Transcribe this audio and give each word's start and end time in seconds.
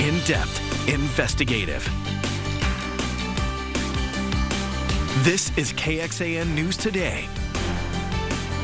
In 0.00 0.18
depth, 0.24 0.88
investigative. 0.88 1.84
This 5.22 5.56
is 5.56 5.72
KXAN 5.72 6.52
News 6.52 6.76
Today. 6.76 7.28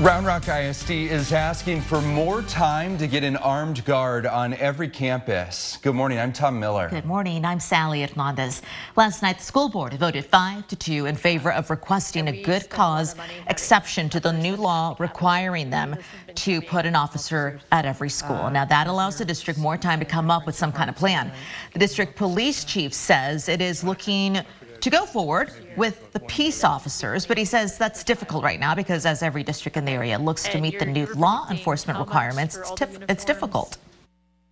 Round 0.00 0.24
Rock 0.24 0.48
ISD 0.48 0.90
is 0.92 1.30
asking 1.30 1.82
for 1.82 2.00
more 2.00 2.40
time 2.40 2.96
to 2.96 3.06
get 3.06 3.22
an 3.22 3.36
armed 3.36 3.84
guard 3.84 4.24
on 4.24 4.54
every 4.54 4.88
campus. 4.88 5.76
Good 5.82 5.94
morning, 5.94 6.18
I'm 6.18 6.32
Tom 6.32 6.58
Miller. 6.58 6.88
Good 6.88 7.04
morning, 7.04 7.44
I'm 7.44 7.60
Sally 7.60 8.00
Hernandez. 8.00 8.62
Last 8.96 9.20
night, 9.20 9.36
the 9.36 9.44
school 9.44 9.68
board 9.68 9.92
voted 9.92 10.24
5 10.24 10.66
to 10.68 10.76
2 10.76 11.04
in 11.04 11.16
favor 11.16 11.52
of 11.52 11.68
requesting 11.68 12.28
a 12.28 12.42
good 12.42 12.70
cause 12.70 13.14
exception 13.48 14.08
to 14.08 14.20
the 14.20 14.32
new 14.32 14.56
law 14.56 14.96
requiring 14.98 15.68
them 15.68 15.94
to 16.34 16.62
put 16.62 16.86
an 16.86 16.96
officer 16.96 17.60
at 17.70 17.84
every 17.84 18.08
school. 18.08 18.48
Now, 18.48 18.64
that 18.64 18.86
allows 18.86 19.18
the 19.18 19.26
district 19.26 19.60
more 19.60 19.76
time 19.76 19.98
to 19.98 20.06
come 20.06 20.30
up 20.30 20.46
with 20.46 20.54
some 20.54 20.72
kind 20.72 20.88
of 20.88 20.96
plan. 20.96 21.30
The 21.74 21.78
district 21.78 22.16
police 22.16 22.64
chief 22.64 22.94
says 22.94 23.50
it 23.50 23.60
is 23.60 23.84
looking 23.84 24.38
to 24.80 24.90
go 24.90 25.06
forward 25.06 25.50
with 25.76 26.12
the 26.12 26.20
peace 26.20 26.64
officers, 26.64 27.26
but 27.26 27.36
he 27.38 27.44
says 27.44 27.78
that's 27.78 28.04
difficult 28.04 28.42
right 28.42 28.60
now 28.60 28.74
because 28.74 29.06
as 29.06 29.22
every 29.22 29.42
district 29.42 29.76
in 29.76 29.84
the 29.84 29.92
area 29.92 30.18
looks 30.18 30.44
to 30.44 30.60
meet 30.60 30.78
the 30.78 30.86
new 30.86 31.06
law 31.14 31.46
enforcement 31.50 31.98
requirements, 31.98 32.56
it's, 32.56 32.98
it's 33.08 33.24
difficult. 33.24 33.76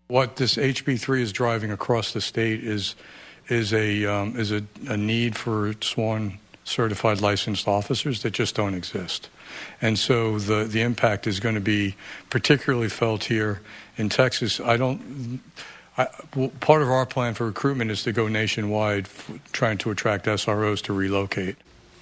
What 0.08 0.36
this 0.36 0.56
HB3 0.56 1.20
is 1.20 1.32
driving 1.32 1.70
across 1.70 2.12
the 2.12 2.20
state 2.20 2.64
is 2.64 2.94
is 3.48 3.72
a 3.72 4.04
um, 4.04 4.36
is 4.38 4.52
a, 4.52 4.62
a 4.88 4.96
need 4.96 5.36
for 5.36 5.74
sworn 5.80 6.38
certified 6.64 7.20
licensed 7.20 7.66
officers 7.66 8.22
that 8.22 8.32
just 8.32 8.54
don't 8.54 8.74
exist. 8.74 9.30
And 9.80 9.98
so 9.98 10.38
the, 10.38 10.64
the 10.64 10.82
impact 10.82 11.26
is 11.26 11.40
going 11.40 11.54
to 11.54 11.60
be 11.60 11.96
particularly 12.28 12.90
felt 12.90 13.24
here 13.24 13.60
in 13.96 14.08
Texas. 14.08 14.60
I 14.60 14.76
don't 14.76 15.40
I, 15.98 16.06
well, 16.36 16.50
part 16.60 16.80
of 16.80 16.88
our 16.90 17.04
plan 17.04 17.34
for 17.34 17.46
recruitment 17.46 17.90
is 17.90 18.02
to 18.04 18.12
go 18.12 18.28
nationwide, 18.28 19.06
f- 19.06 19.30
trying 19.52 19.78
to 19.78 19.90
attract 19.90 20.26
SROs 20.26 20.80
to 20.82 20.92
relocate. 20.92 21.56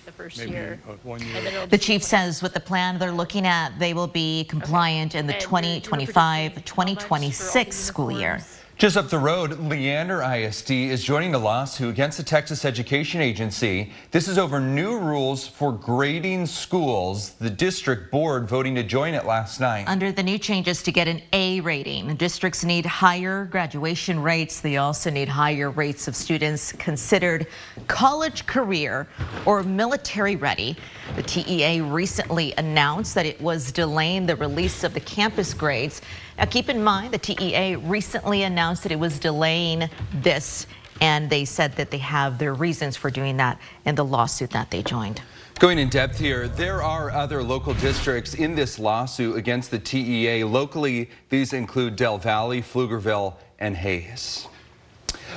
The 0.05 0.13
first 0.13 0.39
Maybe 0.39 0.53
year. 0.53 0.79
uh, 0.89 0.93
one 1.03 1.21
year. 1.27 1.67
The 1.67 1.79
chief 1.79 2.03
says 2.03 2.43
with 2.43 2.53
the 2.55 2.61
plan 2.61 2.99
they're 2.99 3.11
looking 3.11 3.47
at, 3.47 3.77
they 3.79 3.95
will 3.95 4.07
be 4.07 4.45
compliant 4.45 5.15
in 5.15 5.27
the 5.27 5.33
And 5.35 5.43
you're- 5.43 5.63
you're 5.73 5.81
2025 5.81 6.53
predicting 6.53 6.77
how 6.77 6.83
much 6.85 7.05
for 7.05 7.15
all 7.15 7.19
the 7.19 7.25
2026 7.25 7.77
school 7.77 8.13
year. 8.13 8.41
Just 8.79 8.99
up 8.99 9.09
the 9.09 9.19
road, 9.19 9.59
Leander 9.59 10.21
ISD 10.21 10.71
is 10.71 11.03
joining 11.03 11.35
a 11.35 11.39
lawsuit 11.39 11.89
against 11.89 12.19
the 12.19 12.23
Texas 12.23 12.63
Education 12.63 13.23
Agency. 13.23 13.91
This 14.11 14.29
is 14.29 14.37
over 14.37 14.61
new 14.61 14.99
rules 14.99 15.49
for 15.49 15.73
grading 15.73 16.45
schools. 16.45 17.31
The 17.41 17.49
district 17.49 18.13
board 18.13 18.47
voting 18.47 18.75
to 18.75 18.83
join 18.83 19.15
it 19.15 19.25
last 19.25 19.61
night. 19.61 19.89
Under 19.89 20.13
the 20.13 20.23
new 20.23 20.37
changes 20.37 20.83
to 20.83 20.93
get 20.93 21.09
an 21.09 21.23
A 21.33 21.61
rating, 21.61 22.17
districts 22.17 22.65
need 22.65 22.85
higher 22.85 23.47
graduation 23.47 24.21
rates. 24.21 24.61
They 24.61 24.77
also 24.77 25.09
need 25.09 25.31
higher 25.31 25.71
rates 25.71 26.07
of 26.07 26.15
students 26.15 26.73
considered 26.73 27.47
college 27.89 28.45
career 28.45 29.09
or 29.47 29.63
military 29.63 30.37
ready. 30.37 30.77
The 31.15 31.23
TEA 31.23 31.81
recently 31.81 32.53
announced 32.59 33.15
that 33.15 33.25
it 33.25 33.41
was 33.41 33.73
delaying 33.73 34.27
the 34.27 34.37
release 34.37 34.85
of 34.85 34.93
the 34.93 35.01
campus 35.01 35.55
grades. 35.55 36.03
Now 36.39 36.45
keep 36.45 36.69
in 36.69 36.83
mind 36.85 37.15
the 37.15 37.19
TEA 37.19 37.77
recently 37.77 38.43
announced 38.43 38.83
that 38.83 38.93
it 38.93 38.99
was 38.99 39.19
delaying 39.19 39.89
this 40.15 40.67
and 41.01 41.29
they 41.29 41.45
said 41.45 41.73
that 41.77 41.91
they 41.91 41.99
have 41.99 42.39
their 42.39 42.55
reasons 42.55 42.97
for 42.97 43.11
doing 43.11 43.37
that 43.39 43.59
in 43.85 43.95
the 43.95 44.05
lawsuit 44.05 44.51
that 44.51 44.71
they 44.71 44.83
joined. 44.83 45.23
Going 45.59 45.79
in 45.79 45.89
depth 45.89 46.19
here, 46.19 46.49
there 46.49 46.83
are 46.83 47.11
other 47.11 47.43
local 47.43 47.73
districts 47.75 48.35
in 48.35 48.55
this 48.55 48.79
lawsuit 48.79 49.37
against 49.37 49.71
the 49.71 49.79
TEA. 49.79 50.45
Locally, 50.45 51.09
these 51.31 51.55
include 51.55 51.97
Del 51.97 52.19
Valle, 52.19 52.61
Pflugerville, 52.61 53.37
and 53.59 53.75
Hays. 53.75 54.49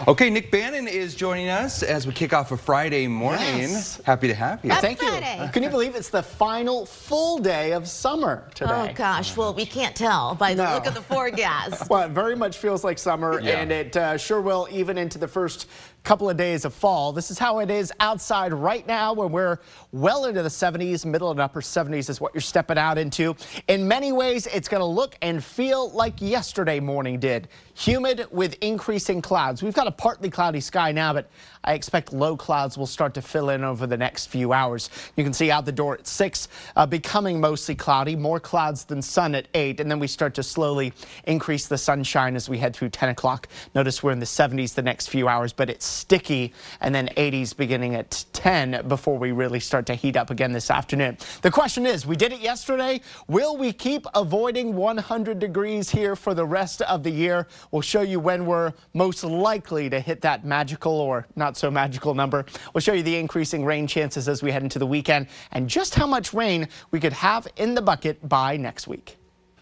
Okay, 0.08 0.30
Nick 0.30 0.50
Bannin 0.50 0.88
is 0.88 1.14
joining 1.14 1.50
us 1.50 1.84
as 1.84 2.08
we 2.08 2.14
kick 2.14 2.32
off 2.34 2.52
a 2.52 2.58
Friday 2.58 3.06
morning. 3.08 3.42
Yes. 3.70 4.00
Happy 4.06 4.28
to 4.28 4.34
have 4.34 4.64
you. 4.64 4.70
Happy 4.72 4.96
Thank 4.96 5.02
you. 5.02 5.50
Can 5.52 5.62
you 5.62 5.70
believe 5.70 5.94
it's 5.96 6.10
the 6.10 6.24
final 6.24 6.86
full 6.86 7.38
day 7.40 7.74
of 7.74 7.88
summer 7.88 8.50
today? 8.56 8.92
Oh 8.92 8.94
gosh, 8.96 9.36
well 9.36 9.54
we 9.54 9.66
can't 9.66 9.96
tell 9.96 10.36
by 10.36 10.54
the 10.54 10.64
No. 10.64 10.74
look 10.76 10.86
of 10.86 10.94
the 10.94 11.02
forecast. 11.02 11.90
Well, 11.90 12.04
it 12.08 12.12
very 12.12 12.36
much 12.36 12.58
feels 12.58 12.84
like 12.84 12.98
summer, 12.98 13.40
Yeah. 13.42 13.60
and 13.60 13.72
it 13.72 13.98
uh, 13.98 14.18
sure 14.18 14.42
will 14.42 14.68
even 14.72 14.98
into 14.98 15.18
the 15.18 15.28
first 15.28 15.68
couple 16.04 16.30
of 16.30 16.38
days 16.38 16.66
of 16.66 16.74
fall. 16.74 17.12
This 17.12 17.30
is 17.30 17.38
how 17.38 17.60
it 17.60 17.70
is 17.70 17.92
outside 18.00 18.54
right 18.54 18.86
now 18.88 19.14
when 19.14 19.32
we're 19.32 19.60
well 19.92 20.26
into 20.26 20.42
the 20.42 20.50
70s, 20.50 21.06
middle 21.06 21.32
and 21.32 21.40
upper 21.40 21.62
70s 21.62 22.10
is 22.10 22.22
what 22.22 22.34
you're 22.34 22.42
stepping 22.42 22.78
out 22.78 22.98
into. 22.98 23.36
In 23.68 23.88
many 23.88 24.12
ways, 24.12 24.48
it's 24.48 24.68
going 24.68 24.82
to 24.82 24.86
look 24.86 25.18
and 25.22 25.44
feel 25.44 25.92
like 25.92 26.22
yesterday 26.22 26.80
morning 26.80 27.20
did. 27.20 27.48
Humid 27.76 28.28
with 28.32 28.58
increasing 28.62 29.22
clouds. 29.22 29.64
We've 29.64 29.74
got 29.74 29.88
a 29.88 29.92
partly 29.92 30.30
cloudy 30.30 30.60
sky 30.60 30.92
now, 30.92 31.14
but 31.14 31.30
I 31.64 31.74
expect 31.74 32.14
low 32.14 32.38
clouds 32.38 32.78
will 32.78 32.88
start 32.88 33.14
to 33.16 33.22
fill 33.22 33.50
in 33.50 33.64
over 33.64 33.86
the 33.86 33.98
next 33.98 34.28
few 34.28 34.54
hours. 34.54 34.90
You 35.16 35.24
can 35.24 35.34
see 35.34 35.52
out 35.52 35.66
the 35.66 35.72
door 35.72 35.96
at 35.96 36.08
6, 36.08 36.48
uh, 36.76 36.86
becoming 36.86 37.40
mostly 37.40 37.76
cloudy, 37.76 38.16
more 38.16 38.40
clouds 38.40 38.86
than 38.86 39.02
sun 39.02 39.36
at 39.36 39.48
8, 39.54 39.80
and 39.80 39.92
then 39.92 40.00
we 40.00 40.08
start 40.08 40.34
to 40.36 40.44
slowly 40.44 40.94
increase 41.26 41.68
the 41.68 41.78
sunshine 41.78 42.36
as 42.36 42.50
we 42.50 42.58
head 42.58 42.76
through 42.76 42.90
10 42.90 43.10
o'clock. 43.10 43.48
Notice 43.76 44.02
we're 44.02 44.12
in 44.12 44.20
the 44.20 44.26
70s 44.26 44.74
the 44.74 44.82
next 44.82 45.10
few 45.10 45.28
hours, 45.28 45.54
but 45.54 45.70
it's 45.70 45.89
sticky, 45.90 46.54
and 46.82 46.94
then 46.94 47.10
80s 47.18 47.56
beginning 47.56 47.96
at 47.96 48.26
10 48.34 48.88
before 48.88 49.18
we 49.18 49.32
really 49.32 49.60
start 49.60 49.86
to 49.88 49.96
heat 49.96 50.16
up 50.16 50.30
again 50.30 50.52
this 50.52 50.72
afternoon. 50.72 51.18
The 51.42 51.52
question 51.52 51.86
is, 51.86 52.06
we 52.06 52.16
did 52.16 52.32
it 52.32 52.40
yesterday. 52.40 53.02
Will 53.28 53.58
we 53.58 53.74
keep 53.74 54.06
avoiding 54.16 54.76
100 54.76 55.40
degrees 55.40 55.90
here 55.90 56.16
for 56.16 56.34
the 56.34 56.46
rest 56.46 56.82
of 56.84 57.04
the 57.04 57.12
year? 57.12 57.48
We'll 57.72 57.82
show 57.82 58.02
you 58.02 58.20
when 58.20 58.46
we're 58.46 58.74
most 58.94 59.24
likely 59.24 59.90
to 59.90 60.00
hit 60.00 60.22
that 60.22 60.46
magical 60.46 60.94
or 60.94 61.28
not 61.36 61.58
so 61.58 61.70
magical 61.70 62.14
number. 62.14 62.46
We'll 62.74 62.82
show 62.82 62.94
you 62.94 63.04
the 63.04 63.18
increasing 63.18 63.66
rain 63.66 63.88
chances 63.88 64.28
as 64.28 64.42
we 64.42 64.52
head 64.52 64.64
into 64.64 64.80
the 64.80 64.88
weekend 64.88 65.28
and 65.52 65.70
just 65.70 65.96
how 65.96 66.08
much 66.08 66.34
rain 66.34 66.68
we 66.92 67.00
could 67.00 67.14
have 67.14 67.48
in 67.58 67.76
the 67.76 67.82
bucket 67.82 68.28
by 68.28 68.58
next 68.58 68.88
week. 68.88 69.19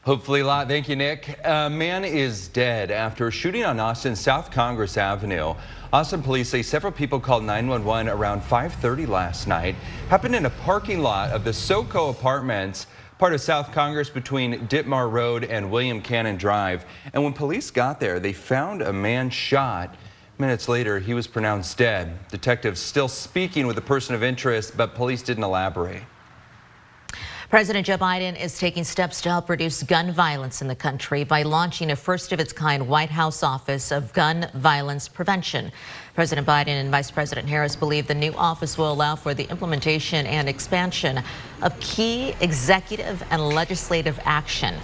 Hopefully 0.07 0.39
a 0.39 0.45
lot. 0.45 0.69
Thank 0.69 0.87
you, 0.87 0.95
Nick. 0.95 1.37
A 1.43 1.69
man 1.69 2.05
is 2.05 2.47
dead 2.47 2.91
after 2.91 3.27
a 3.27 3.31
shooting 3.31 3.65
on 3.65 3.77
Austin 3.77 4.15
South 4.15 4.51
Congress 4.51 4.95
Avenue. 4.95 5.53
Austin 5.91 6.23
police 6.23 6.47
say 6.47 6.61
several 6.61 6.93
people 6.93 7.19
called 7.19 7.43
911 7.43 8.07
around 8.07 8.41
5:30 8.41 9.05
last 9.05 9.49
night. 9.49 9.75
Happened 10.07 10.33
in 10.33 10.45
a 10.45 10.49
parking 10.49 11.01
lot 11.01 11.31
of 11.31 11.43
the 11.43 11.51
SoCo 11.51 12.09
Apartments, 12.09 12.87
part 13.17 13.33
of 13.33 13.41
South 13.41 13.73
Congress 13.73 14.09
between 14.09 14.65
Dittmar 14.69 15.11
Road 15.11 15.43
and 15.43 15.69
William 15.69 15.99
Cannon 15.99 16.37
Drive. 16.37 16.85
And 17.11 17.21
when 17.21 17.33
police 17.33 17.69
got 17.69 17.99
there, 17.99 18.17
they 18.17 18.31
found 18.31 18.81
a 18.81 18.93
man 18.93 19.29
shot. 19.29 19.93
Minutes 20.37 20.69
later, 20.69 20.99
he 20.99 21.13
was 21.13 21.27
pronounced 21.27 21.77
dead. 21.77 22.17
Detectives 22.31 22.79
still 22.79 23.09
speaking 23.09 23.67
with 23.67 23.75
the 23.75 23.81
person 23.81 24.15
of 24.15 24.23
interest, 24.23 24.77
but 24.77 24.95
police 24.95 25.21
didn't 25.21 25.43
elaborate. 25.43 26.03
President 27.49 27.85
Joe 27.87 27.97
Biden 27.97 28.37
is 28.37 28.59
taking 28.59 28.83
steps 28.83 29.21
to 29.21 29.29
help 29.29 29.49
reduce 29.49 29.81
gun 29.81 30.11
violence 30.11 30.61
in 30.61 30.67
the 30.67 30.75
country 30.75 31.23
by 31.23 31.43
launching 31.43 31.91
a 31.91 31.95
first 31.95 32.33
of 32.33 32.41
its 32.41 32.51
kind 32.51 32.85
White 32.89 33.09
House 33.09 33.41
Office 33.41 33.89
of 33.89 34.11
Gun 34.11 34.49
Violence 34.55 35.07
Prevention. 35.07 35.71
President 36.13 36.45
Biden 36.45 36.67
and 36.81 36.91
Vice 36.91 37.09
President 37.09 37.47
Harris 37.47 37.73
believe 37.73 38.05
the 38.05 38.13
new 38.13 38.33
office 38.33 38.77
will 38.77 38.91
allow 38.91 39.15
for 39.15 39.33
the 39.33 39.49
implementation 39.49 40.25
and 40.25 40.49
expansion 40.49 41.23
of 41.61 41.79
key 41.79 42.35
executive 42.41 43.23
and 43.29 43.41
legislative 43.41 44.19
action, 44.25 44.75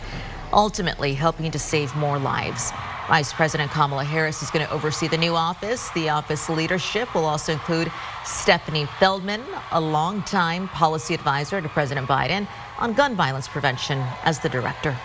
ultimately 0.54 1.14
helping 1.14 1.52
to 1.52 1.60
save 1.60 1.94
more 1.98 2.18
lives. 2.18 2.72
Vice 3.08 3.34
President 3.34 3.70
Kamala 3.70 4.06
Harris 4.06 4.42
is 4.42 4.50
going 4.50 4.66
to 4.66 4.72
oversee 4.72 5.10
the 5.10 5.18
new 5.18 5.36
office. 5.36 5.90
The 5.92 6.08
office 6.08 6.48
leadership 6.48 7.14
will 7.14 7.26
also 7.26 7.52
include 7.52 7.92
Stephanie 8.24 8.86
Feldman, 8.98 9.44
a 9.72 9.82
longtime 9.82 10.70
policy 10.70 11.14
advisor 11.14 11.60
to 11.60 11.68
President 11.68 12.08
Biden 12.08 12.48
on 12.80 12.94
gun 12.94 13.14
violence 13.16 13.48
prevention, 13.48 14.00
as 14.24 14.40
the 14.40 14.48
director. 14.48 14.96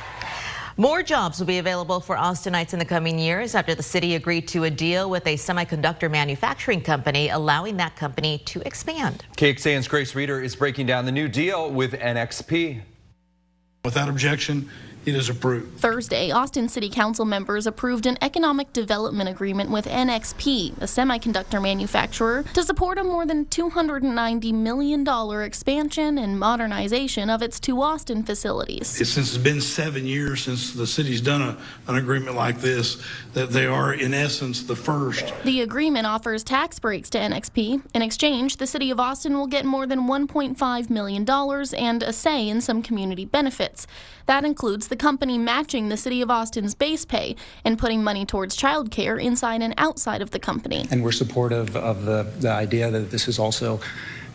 More 0.76 1.02
jobs 1.02 1.40
will 1.40 1.46
be 1.48 1.58
available 1.58 1.98
for 1.98 2.14
Austinites 2.14 2.72
in 2.72 2.78
the 2.78 2.84
coming 2.84 3.18
years 3.18 3.56
after 3.56 3.74
the 3.74 3.82
city 3.82 4.14
agreed 4.14 4.46
to 4.48 4.62
a 4.62 4.70
deal 4.70 5.10
with 5.10 5.26
a 5.26 5.34
semiconductor 5.34 6.08
manufacturing 6.08 6.80
company, 6.80 7.30
allowing 7.30 7.76
that 7.78 7.96
company 7.96 8.38
to 8.46 8.60
expand. 8.60 9.24
KXAN's 9.36 9.88
Grace 9.88 10.14
Reader 10.14 10.40
is 10.40 10.54
breaking 10.54 10.86
down 10.86 11.04
the 11.04 11.10
new 11.10 11.26
deal 11.26 11.68
with 11.68 11.94
NXP. 11.94 12.80
Without 13.84 14.08
objection, 14.08 14.70
it 15.06 15.14
is 15.14 15.28
approved. 15.28 15.78
Thursday, 15.78 16.30
Austin 16.30 16.68
City 16.68 16.90
Council 16.90 17.24
members 17.24 17.66
approved 17.66 18.06
an 18.06 18.18
economic 18.20 18.72
development 18.72 19.28
agreement 19.28 19.70
with 19.70 19.86
NXP, 19.86 20.76
a 20.78 20.84
semiconductor 20.84 21.60
manufacturer, 21.62 22.42
to 22.54 22.62
support 22.62 22.98
a 22.98 23.04
more 23.04 23.24
than 23.24 23.46
$290 23.46 24.52
million 24.52 25.06
expansion 25.42 26.18
and 26.18 26.38
modernization 26.38 27.30
of 27.30 27.42
its 27.42 27.58
two 27.58 27.80
Austin 27.80 28.22
facilities. 28.22 28.94
It's- 29.00 29.08
Since 29.10 29.34
it's 29.34 29.38
been 29.42 29.60
seven 29.60 30.06
years 30.06 30.42
since 30.42 30.72
the 30.72 30.86
city's 30.86 31.20
done 31.20 31.42
a, 31.42 31.56
an 31.86 31.96
agreement 31.96 32.36
like 32.36 32.60
this, 32.60 33.02
that 33.34 33.50
they 33.50 33.66
are 33.66 33.94
in 33.94 34.12
essence 34.14 34.62
the 34.62 34.76
first. 34.76 35.32
The 35.44 35.62
agreement 35.62 36.06
offers 36.06 36.44
tax 36.44 36.78
breaks 36.78 37.08
to 37.10 37.18
NXP. 37.18 37.82
In 37.94 38.02
exchange, 38.02 38.56
the 38.56 38.66
city 38.66 38.90
of 38.90 39.00
Austin 39.00 39.36
will 39.38 39.46
get 39.46 39.64
more 39.64 39.86
than 39.86 40.00
$1.5 40.08 40.90
million 40.90 41.26
and 41.28 42.02
a 42.02 42.12
say 42.12 42.48
in 42.48 42.60
some 42.60 42.82
community 42.82 43.24
benefits. 43.24 43.86
That 44.26 44.44
includes 44.44 44.88
the 44.88 44.96
company 44.98 45.38
matching 45.38 45.88
the 45.88 45.96
city 45.96 46.20
of 46.20 46.30
Austin's 46.30 46.74
base 46.74 47.04
pay 47.04 47.36
and 47.64 47.78
putting 47.78 48.04
money 48.04 48.26
towards 48.26 48.56
childcare 48.56 49.22
inside 49.22 49.62
and 49.62 49.74
outside 49.78 50.20
of 50.20 50.30
the 50.32 50.38
company. 50.38 50.86
And 50.90 51.02
we're 51.02 51.12
supportive 51.12 51.74
of 51.76 52.04
the, 52.04 52.24
the 52.40 52.50
idea 52.50 52.90
that 52.90 53.10
this 53.10 53.28
is 53.28 53.38
also 53.38 53.80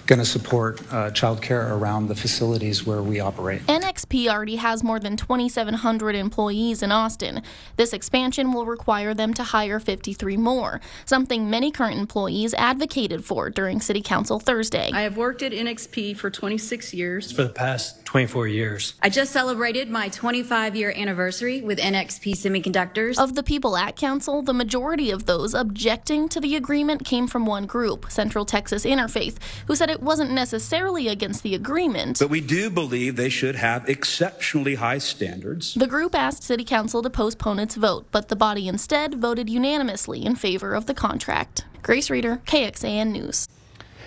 going 0.06 0.20
to 0.20 0.26
support 0.26 0.82
uh, 0.92 1.10
childcare 1.12 1.72
around 1.72 2.08
the 2.08 2.16
facilities 2.16 2.86
where 2.86 3.02
we 3.02 3.20
operate. 3.20 3.62
NXP 3.68 4.28
already 4.28 4.58
has 4.58 4.84
more 4.84 5.00
than 5.00 5.16
2,700 5.16 6.16
employees 6.16 6.84
in 6.84 6.92
Austin. 6.92 7.42
This 7.78 7.94
expansion 7.94 8.52
will 8.52 8.66
require 8.66 9.14
them 9.14 9.34
to 9.36 9.44
hire 9.44 9.80
53 9.80 10.38
more, 10.38 10.82
something 11.06 11.50
many 11.50 11.72
current 11.72 12.00
employees 12.00 12.54
advocated 12.56 13.24
for 13.24 13.50
during 13.50 13.80
City 13.80 14.02
Council 14.02 14.40
Thursday. 14.40 14.92
I 14.94 15.02
have 15.02 15.16
worked 15.16 15.42
at 15.42 15.54
NXP 15.54 16.18
for 16.18 16.30
26 16.30 16.94
years. 16.94 17.32
For 17.32 17.44
the 17.44 17.50
past 17.50 18.03
24 18.14 18.48
years. 18.48 18.94
I 19.02 19.10
just 19.10 19.32
celebrated 19.32 19.90
my 19.90 20.08
25 20.08 20.76
year 20.76 20.94
anniversary 20.96 21.62
with 21.62 21.80
NXP 21.80 22.34
Semiconductors. 22.36 23.18
Of 23.18 23.34
the 23.34 23.42
people 23.42 23.76
at 23.76 23.96
Council, 23.96 24.44
the 24.44 24.54
majority 24.54 25.10
of 25.10 25.26
those 25.26 25.56
objecting 25.56 26.30
to 26.30 26.40
the 26.40 26.56
agreement 26.56 27.06
came 27.06 27.26
from 27.26 27.48
one 27.48 27.66
group, 27.66 28.12
Central 28.12 28.46
Texas 28.46 28.86
Interfaith, 28.86 29.38
who 29.66 29.76
said 29.76 29.90
it 29.90 30.04
wasn't 30.04 30.30
necessarily 30.30 31.08
against 31.08 31.42
the 31.42 31.56
agreement. 31.56 32.20
But 32.20 32.30
we 32.30 32.40
do 32.40 32.70
believe 32.70 33.16
they 33.16 33.30
should 33.30 33.56
have 33.56 33.90
exceptionally 33.90 34.76
high 34.76 35.00
standards. 35.00 35.74
The 35.74 35.88
group 35.88 36.14
asked 36.14 36.44
City 36.44 36.64
Council 36.64 37.02
to 37.02 37.10
postpone 37.10 37.58
its 37.58 37.74
vote, 37.74 38.06
but 38.12 38.28
the 38.28 38.36
body 38.36 38.68
instead 38.68 39.16
voted 39.16 39.50
unanimously 39.50 40.24
in 40.24 40.36
favor 40.36 40.76
of 40.76 40.86
the 40.86 40.94
contract. 40.94 41.66
Grace 41.82 42.12
Reader, 42.12 42.44
KXAN 42.46 43.12
News. 43.12 43.48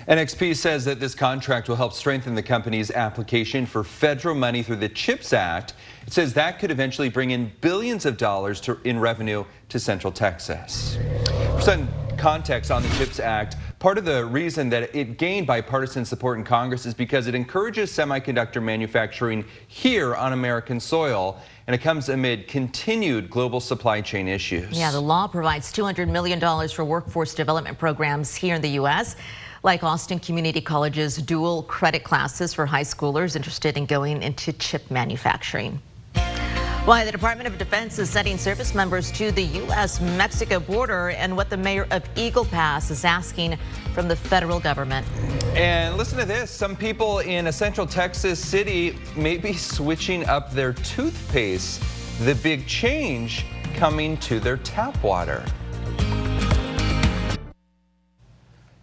NXP 0.08 0.54
says 0.54 0.84
that 0.84 1.00
this 1.00 1.14
contract 1.16 1.68
will 1.68 1.76
help 1.76 1.92
strengthen 1.92 2.36
the 2.36 2.42
company's 2.42 2.92
application 2.92 3.66
for 3.66 3.82
federal 3.82 4.36
money 4.36 4.62
through 4.62 4.76
the 4.76 4.88
CHIPS 4.88 5.32
Act. 5.32 5.74
It 6.06 6.12
says 6.12 6.32
that 6.34 6.60
could 6.60 6.70
eventually 6.70 7.08
bring 7.08 7.32
in 7.32 7.50
billions 7.60 8.06
of 8.06 8.16
dollars 8.16 8.60
to, 8.62 8.78
in 8.84 9.00
revenue 9.00 9.44
to 9.68 9.80
Central 9.80 10.12
Texas. 10.12 10.96
For 11.56 11.60
some 11.60 11.88
context 12.16 12.70
on 12.70 12.82
the 12.82 12.88
CHIPS 12.90 13.18
Act, 13.18 13.56
Part 13.78 13.98
of 13.98 14.06
the 14.06 14.24
reason 14.24 14.70
that 14.70 14.96
it 14.96 15.18
gained 15.18 15.46
bipartisan 15.46 16.06
support 16.06 16.38
in 16.38 16.44
Congress 16.44 16.86
is 16.86 16.94
because 16.94 17.26
it 17.26 17.34
encourages 17.34 17.90
semiconductor 17.92 18.62
manufacturing 18.62 19.44
here 19.68 20.14
on 20.16 20.32
American 20.32 20.80
soil. 20.80 21.38
And 21.66 21.74
it 21.74 21.78
comes 21.82 22.08
amid 22.08 22.48
continued 22.48 23.28
global 23.28 23.60
supply 23.60 24.00
chain 24.00 24.28
issues. 24.28 24.78
Yeah, 24.78 24.90
the 24.92 25.00
law 25.00 25.28
provides 25.28 25.72
$200 25.72 26.08
million 26.08 26.40
for 26.68 26.84
workforce 26.86 27.34
development 27.34 27.78
programs 27.78 28.34
here 28.34 28.54
in 28.54 28.62
the 28.62 28.70
U.S 28.70 29.14
like 29.62 29.82
Austin 29.82 30.18
Community 30.18 30.60
College's 30.60 31.16
dual 31.16 31.62
credit 31.64 32.04
classes 32.04 32.52
for 32.54 32.66
high 32.66 32.82
schoolers 32.82 33.36
interested 33.36 33.76
in 33.76 33.86
going 33.86 34.22
into 34.22 34.52
chip 34.52 34.90
manufacturing. 34.90 35.80
Why 36.86 37.04
the 37.04 37.10
Department 37.10 37.48
of 37.48 37.58
Defense 37.58 37.98
is 37.98 38.08
sending 38.08 38.38
service 38.38 38.72
members 38.72 39.10
to 39.10 39.32
the 39.32 39.42
U.S.-Mexico 39.42 40.64
border 40.64 41.10
and 41.10 41.36
what 41.36 41.50
the 41.50 41.56
mayor 41.56 41.88
of 41.90 42.04
Eagle 42.14 42.44
Pass 42.44 42.92
is 42.92 43.04
asking 43.04 43.58
from 43.92 44.06
the 44.06 44.14
federal 44.14 44.60
government. 44.60 45.04
And 45.56 45.96
listen 45.96 46.16
to 46.18 46.24
this. 46.24 46.48
Some 46.48 46.76
people 46.76 47.18
in 47.18 47.48
a 47.48 47.52
central 47.52 47.88
Texas 47.88 48.38
city 48.38 48.96
may 49.16 49.36
be 49.36 49.52
switching 49.52 50.24
up 50.26 50.52
their 50.52 50.74
toothpaste. 50.74 51.82
The 52.20 52.36
big 52.36 52.68
change 52.68 53.44
coming 53.74 54.16
to 54.18 54.38
their 54.38 54.58
tap 54.58 55.02
water. 55.02 55.44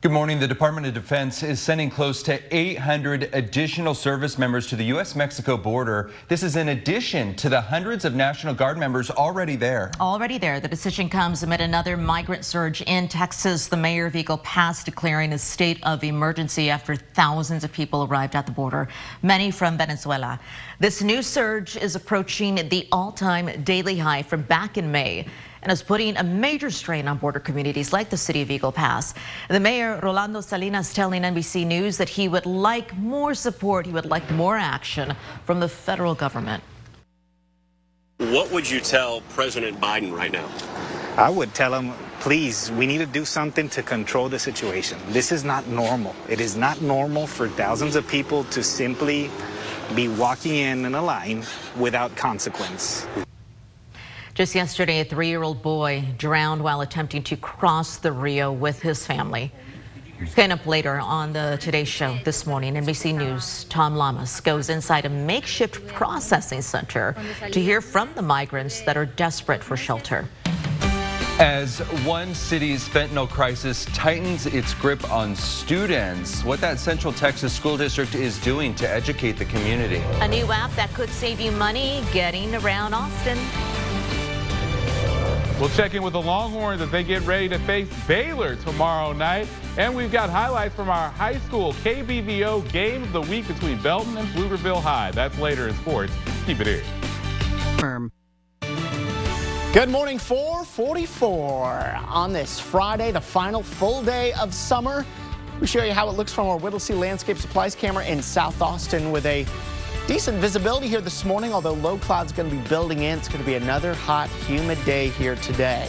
Good 0.04 0.12
morning. 0.12 0.38
The 0.38 0.50
Department 0.50 0.86
of 0.86 0.94
Defense 0.94 1.44
is 1.44 1.62
sending 1.62 1.90
close 1.90 2.24
to 2.24 2.38
800 2.54 3.30
additional 3.32 3.94
service 3.94 4.38
members 4.38 4.68
to 4.68 4.76
the 4.76 4.84
U.S.-Mexico 4.84 5.64
border. 5.64 6.12
This 6.28 6.44
is 6.44 6.58
in 6.58 6.68
addition 6.68 7.36
to 7.36 7.48
the 7.48 7.62
hundreds 7.62 8.04
of 8.04 8.14
National 8.14 8.54
Guard 8.54 8.78
members 8.78 9.10
already 9.10 9.56
there. 9.56 9.92
Already 10.02 10.38
there. 10.38 10.60
The 10.60 10.68
decision 10.68 11.08
comes 11.08 11.44
amid 11.44 11.62
another 11.62 11.96
migrant 11.96 12.44
surge 12.44 12.82
in 12.82 13.08
Texas. 13.08 13.68
The 13.68 13.78
mayor 13.78 14.08
of 14.08 14.16
Eagle 14.18 14.40
Pass 14.40 14.84
declaring 14.84 15.32
a 15.32 15.38
state 15.38 15.82
of 15.84 16.04
emergency 16.04 16.70
after 16.70 16.98
thousands 16.98 17.64
of 17.64 17.72
people 17.72 18.04
arrived 18.04 18.36
at 18.36 18.46
the 18.46 18.52
border, 18.52 18.90
many 19.22 19.52
from 19.52 19.78
Venezuela. 19.78 20.38
This 20.80 21.02
new 21.02 21.22
surge 21.22 21.78
is 21.78 21.96
approaching 21.96 22.56
the 22.68 22.90
all-time 22.92 23.64
daily 23.64 23.98
high 24.00 24.24
from 24.24 24.42
back 24.42 24.78
in 24.78 24.92
May 24.92 25.28
and 25.64 25.72
is 25.72 25.82
putting 25.82 26.18
a 26.18 26.24
major 26.24 26.70
strain 26.70 27.08
on 27.08 27.18
border 27.18 27.40
communities 27.40 27.94
like 27.94 28.10
the 28.10 28.18
city 28.18 28.42
of 28.42 28.52
Eagle 28.52 28.72
Pass. 28.72 29.14
The 29.50 29.60
mayor, 29.60 30.00
Rolando 30.04 30.42
Salinas, 30.42 30.94
telling 30.94 31.24
NBC 31.24 31.66
News 31.66 31.98
that 31.98 32.10
he 32.10 32.28
would 32.28 32.46
like 32.46 32.96
more 32.98 33.34
support, 33.34 33.86
he 33.86 33.94
would 33.94 34.06
like 34.06 34.30
more 34.32 34.58
action 34.58 35.16
from 35.46 35.60
the 35.60 35.70
federal 35.70 36.14
government. 36.14 36.64
What 38.18 38.52
would 38.52 38.70
you 38.70 38.80
tell 38.80 39.22
President 39.30 39.80
Biden 39.80 40.16
right 40.16 40.32
now? 40.32 40.48
I 41.18 41.30
would 41.30 41.54
tell 41.54 41.74
him, 41.74 41.94
please, 42.20 42.72
we 42.72 42.86
need 42.86 42.98
to 42.98 43.06
do 43.06 43.24
something 43.24 43.70
to 43.70 43.84
control 43.84 44.30
the 44.30 44.40
situation. 44.40 44.98
This 45.10 45.32
is 45.32 45.44
not 45.44 45.68
normal. 45.68 46.16
It 46.28 46.42
is 46.42 46.58
not 46.58 46.82
normal 46.82 47.28
for 47.28 47.48
thousands 47.48 47.96
of 47.96 48.08
people 48.08 48.44
to 48.46 48.64
simply 48.64 49.30
be 49.96 50.08
walking 50.08 50.56
in 50.56 50.86
in 50.86 50.96
a 50.96 51.02
line 51.02 51.44
without 51.78 52.16
consequence. 52.16 53.06
Just 54.36 54.56
yesterday, 54.56 55.02
a 55.02 55.06
three-year-old 55.06 55.62
boy 55.62 56.04
drowned 56.18 56.64
while 56.64 56.82
attempting 56.82 57.22
to 57.22 57.38
cross 57.38 57.98
the 57.98 58.12
Rio 58.12 58.52
with 58.52 58.82
his 58.82 59.06
family. 59.06 59.52
Coming 60.34 60.54
up 60.54 60.66
later 60.66 61.00
on 61.00 61.34
the 61.34 61.60
Today 61.62 61.84
Show 61.84 62.18
this 62.26 62.48
morning, 62.48 62.74
NBC 62.74 63.16
News' 63.16 63.66
Tom 63.66 63.96
Llamas 63.96 64.40
goes 64.40 64.70
inside 64.70 65.06
a 65.06 65.10
makeshift 65.10 65.88
processing 65.88 66.64
center 66.64 67.16
to 67.52 67.62
hear 67.62 67.80
from 67.80 68.10
the 68.16 68.24
migrants 68.24 68.82
that 68.82 68.98
are 68.98 69.06
desperate 69.06 69.64
for 69.64 69.78
shelter. 69.78 70.28
As 71.40 71.80
one 72.04 72.34
city's 72.34 72.90
fentanyl 72.90 73.30
crisis 73.30 73.86
tightens 73.86 74.48
its 74.48 74.74
grip 74.74 75.12
on 75.12 75.36
students, 75.36 76.44
what 76.44 76.60
that 76.60 76.80
Central 76.80 77.14
Texas 77.14 77.54
school 77.54 77.78
district 77.78 78.16
is 78.16 78.40
doing 78.40 78.74
to 78.76 78.90
educate 78.90 79.34
the 79.34 79.46
community. 79.46 80.02
A 80.22 80.28
new 80.28 80.52
app 80.52 80.72
that 80.76 80.92
could 80.94 81.10
save 81.10 81.40
you 81.40 81.52
money 81.52 82.04
getting 82.12 82.56
around 82.56 82.96
Austin. 82.96 83.38
We'll 85.64 85.72
check 85.72 85.94
in 85.94 86.04
with 86.04 86.12
the 86.12 86.22
Longhorns 86.22 86.82
as 86.82 86.92
they 86.92 87.06
get 87.06 87.22
ready 87.22 87.48
to 87.48 87.58
face 87.60 87.88
Baylor 88.06 88.58
tomorrow 88.58 89.14
night. 89.14 89.48
And 89.78 89.96
we've 89.96 90.12
got 90.12 90.30
highlights 90.30 90.76
from 90.76 90.90
our 90.90 91.08
high 91.12 91.38
school 91.38 91.72
KBVO 91.72 92.70
game 92.74 93.02
of 93.02 93.14
the 93.14 93.22
week 93.22 93.48
between 93.48 93.82
Belton 93.82 94.18
and 94.18 94.28
Pflugerville 94.28 94.82
High. 94.82 95.12
That's 95.12 95.40
later 95.40 95.70
in 95.70 95.76
sports. 95.76 96.12
Keep 96.46 96.60
it 96.60 96.68
here. 96.68 96.84
Good 99.72 99.88
morning, 99.88 100.20
444 100.20 101.98
on 102.10 102.34
this 102.34 102.60
Friday, 102.60 103.14
the 103.14 103.22
final 103.22 103.64
full 103.64 104.04
day 104.04 104.34
of 104.34 104.54
summer. 104.54 105.06
We 105.62 105.68
show 105.68 105.82
you 105.82 105.94
how 105.94 106.10
it 106.10 106.18
looks 106.18 106.34
from 106.34 106.48
our 106.48 106.58
Whittlesey 106.58 106.94
Landscape 106.94 107.38
Supplies 107.38 107.74
camera 107.74 108.04
in 108.04 108.22
South 108.22 108.62
Austin 108.62 109.14
with 109.14 109.26
a 109.26 109.46
Decent 110.06 110.38
visibility 110.40 110.90
here 110.90 111.00
this 111.00 111.24
morning, 111.24 111.54
although 111.54 111.76
low 111.76 111.98
clouds 111.98 112.34
going 112.34 112.50
to 112.50 112.56
be 112.58 112.62
building 112.68 113.04
in. 113.04 113.18
It's 113.18 113.30
going 113.30 113.40
to 113.40 113.46
be 113.46 113.56
another 113.56 113.94
hot, 113.94 114.28
humid 114.46 114.78
day 114.84 115.08
here 115.08 115.38
today. 115.38 115.88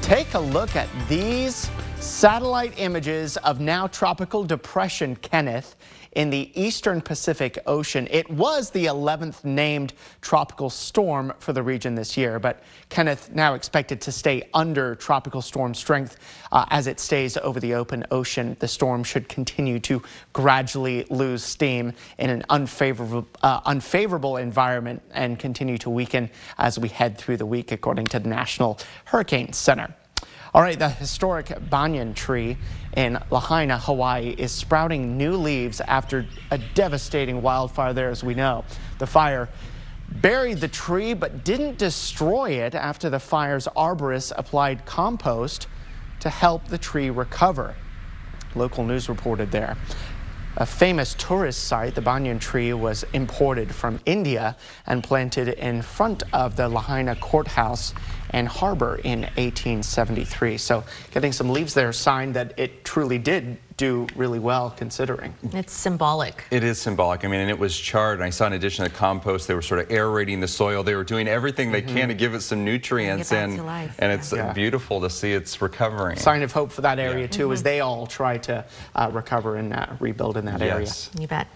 Take 0.00 0.34
a 0.34 0.38
look 0.38 0.76
at 0.76 0.88
these 1.08 1.68
satellite 1.98 2.78
images 2.78 3.36
of 3.38 3.58
now 3.58 3.88
tropical 3.88 4.44
depression 4.44 5.16
Kenneth 5.16 5.74
in 6.18 6.30
the 6.30 6.50
eastern 6.60 7.00
Pacific 7.00 7.60
Ocean. 7.64 8.08
It 8.10 8.28
was 8.28 8.70
the 8.70 8.86
11th 8.86 9.44
named 9.44 9.92
tropical 10.20 10.68
storm 10.68 11.32
for 11.38 11.52
the 11.52 11.62
region 11.62 11.94
this 11.94 12.16
year, 12.16 12.40
but 12.40 12.64
Kenneth 12.88 13.30
now 13.32 13.54
expected 13.54 14.00
to 14.00 14.10
stay 14.10 14.48
under 14.52 14.96
tropical 14.96 15.40
storm 15.40 15.74
strength 15.74 16.16
uh, 16.50 16.66
as 16.70 16.88
it 16.88 16.98
stays 16.98 17.36
over 17.36 17.60
the 17.60 17.72
open 17.72 18.04
ocean. 18.10 18.56
The 18.58 18.66
storm 18.66 19.04
should 19.04 19.28
continue 19.28 19.78
to 19.78 20.02
gradually 20.32 21.06
lose 21.08 21.44
steam 21.44 21.92
in 22.18 22.30
an 22.30 22.42
unfavorable, 22.48 23.28
uh, 23.44 23.60
unfavorable 23.64 24.38
environment 24.38 25.00
and 25.12 25.38
continue 25.38 25.78
to 25.78 25.88
weaken 25.88 26.30
as 26.58 26.80
we 26.80 26.88
head 26.88 27.16
through 27.16 27.36
the 27.36 27.46
week, 27.46 27.70
according 27.70 28.06
to 28.06 28.18
the 28.18 28.28
National 28.28 28.80
Hurricane 29.04 29.52
Center. 29.52 29.94
All 30.54 30.62
right, 30.62 30.78
the 30.78 30.88
historic 30.88 31.52
banyan 31.68 32.14
tree 32.14 32.56
in 32.96 33.18
Lahaina, 33.30 33.78
Hawaii 33.78 34.34
is 34.38 34.50
sprouting 34.50 35.18
new 35.18 35.32
leaves 35.32 35.82
after 35.82 36.26
a 36.50 36.56
devastating 36.56 37.42
wildfire 37.42 37.92
there, 37.92 38.08
as 38.08 38.24
we 38.24 38.34
know. 38.34 38.64
The 38.98 39.06
fire 39.06 39.50
buried 40.10 40.58
the 40.58 40.68
tree 40.68 41.12
but 41.12 41.44
didn't 41.44 41.76
destroy 41.76 42.52
it 42.52 42.74
after 42.74 43.10
the 43.10 43.20
fire's 43.20 43.66
arborists 43.76 44.32
applied 44.36 44.86
compost 44.86 45.66
to 46.20 46.30
help 46.30 46.66
the 46.68 46.78
tree 46.78 47.10
recover. 47.10 47.74
Local 48.54 48.84
news 48.84 49.10
reported 49.10 49.50
there. 49.50 49.76
A 50.56 50.66
famous 50.66 51.14
tourist 51.14 51.64
site, 51.64 51.94
the 51.94 52.00
banyan 52.00 52.38
tree 52.38 52.72
was 52.72 53.04
imported 53.12 53.72
from 53.72 54.00
India 54.06 54.56
and 54.86 55.04
planted 55.04 55.48
in 55.48 55.82
front 55.82 56.22
of 56.32 56.56
the 56.56 56.68
Lahaina 56.68 57.14
courthouse 57.16 57.92
and 58.30 58.48
harbor 58.48 58.96
in 58.96 59.20
1873. 59.22 60.58
So 60.58 60.84
getting 61.10 61.32
some 61.32 61.50
leaves 61.50 61.74
there 61.74 61.92
sign 61.92 62.32
that 62.32 62.58
it 62.58 62.84
truly 62.84 63.18
did 63.18 63.58
do 63.78 64.06
really 64.16 64.40
well 64.40 64.74
considering. 64.76 65.34
It's 65.54 65.72
symbolic. 65.72 66.44
It 66.50 66.64
is 66.64 66.78
symbolic. 66.78 67.24
I 67.24 67.28
mean, 67.28 67.40
and 67.40 67.48
it 67.48 67.58
was 67.58 67.78
charred. 67.78 68.18
And 68.18 68.24
I 68.24 68.30
saw 68.30 68.46
in 68.48 68.52
addition 68.52 68.84
to 68.84 68.90
compost, 68.90 69.48
they 69.48 69.54
were 69.54 69.62
sort 69.62 69.80
of 69.80 69.90
aerating 69.90 70.40
the 70.40 70.48
soil. 70.48 70.82
They 70.82 70.96
were 70.96 71.04
doing 71.04 71.28
everything 71.28 71.70
they 71.70 71.80
mm 71.80 71.88
-hmm. 71.88 72.00
can 72.00 72.08
to 72.08 72.14
give 72.14 72.34
it 72.34 72.42
some 72.42 72.64
nutrients. 72.64 73.32
and, 73.32 73.60
and 73.98 74.12
it's 74.12 74.32
yeah. 74.32 74.52
beautiful 74.52 75.00
to 75.00 75.08
see 75.08 75.32
it's 75.32 75.62
recovering. 75.62 76.18
Sign 76.18 76.42
of 76.42 76.52
hope 76.52 76.72
for 76.72 76.82
that 76.82 76.98
area, 76.98 77.18
yeah. 77.18 77.30
too, 77.30 77.44
mm 77.44 77.50
-hmm. 77.50 77.54
as 77.54 77.62
they 77.62 77.80
all 77.80 78.06
try 78.06 78.38
to 78.38 78.64
uh, 78.94 79.10
recover 79.14 79.56
and 79.56 79.72
uh, 79.72 79.86
rebuild 80.00 80.36
in 80.36 80.44
that 80.44 80.60
area. 80.60 80.80
yes. 80.80 81.10
area. 81.14 81.20
You 81.20 81.28
bet. 81.28 81.46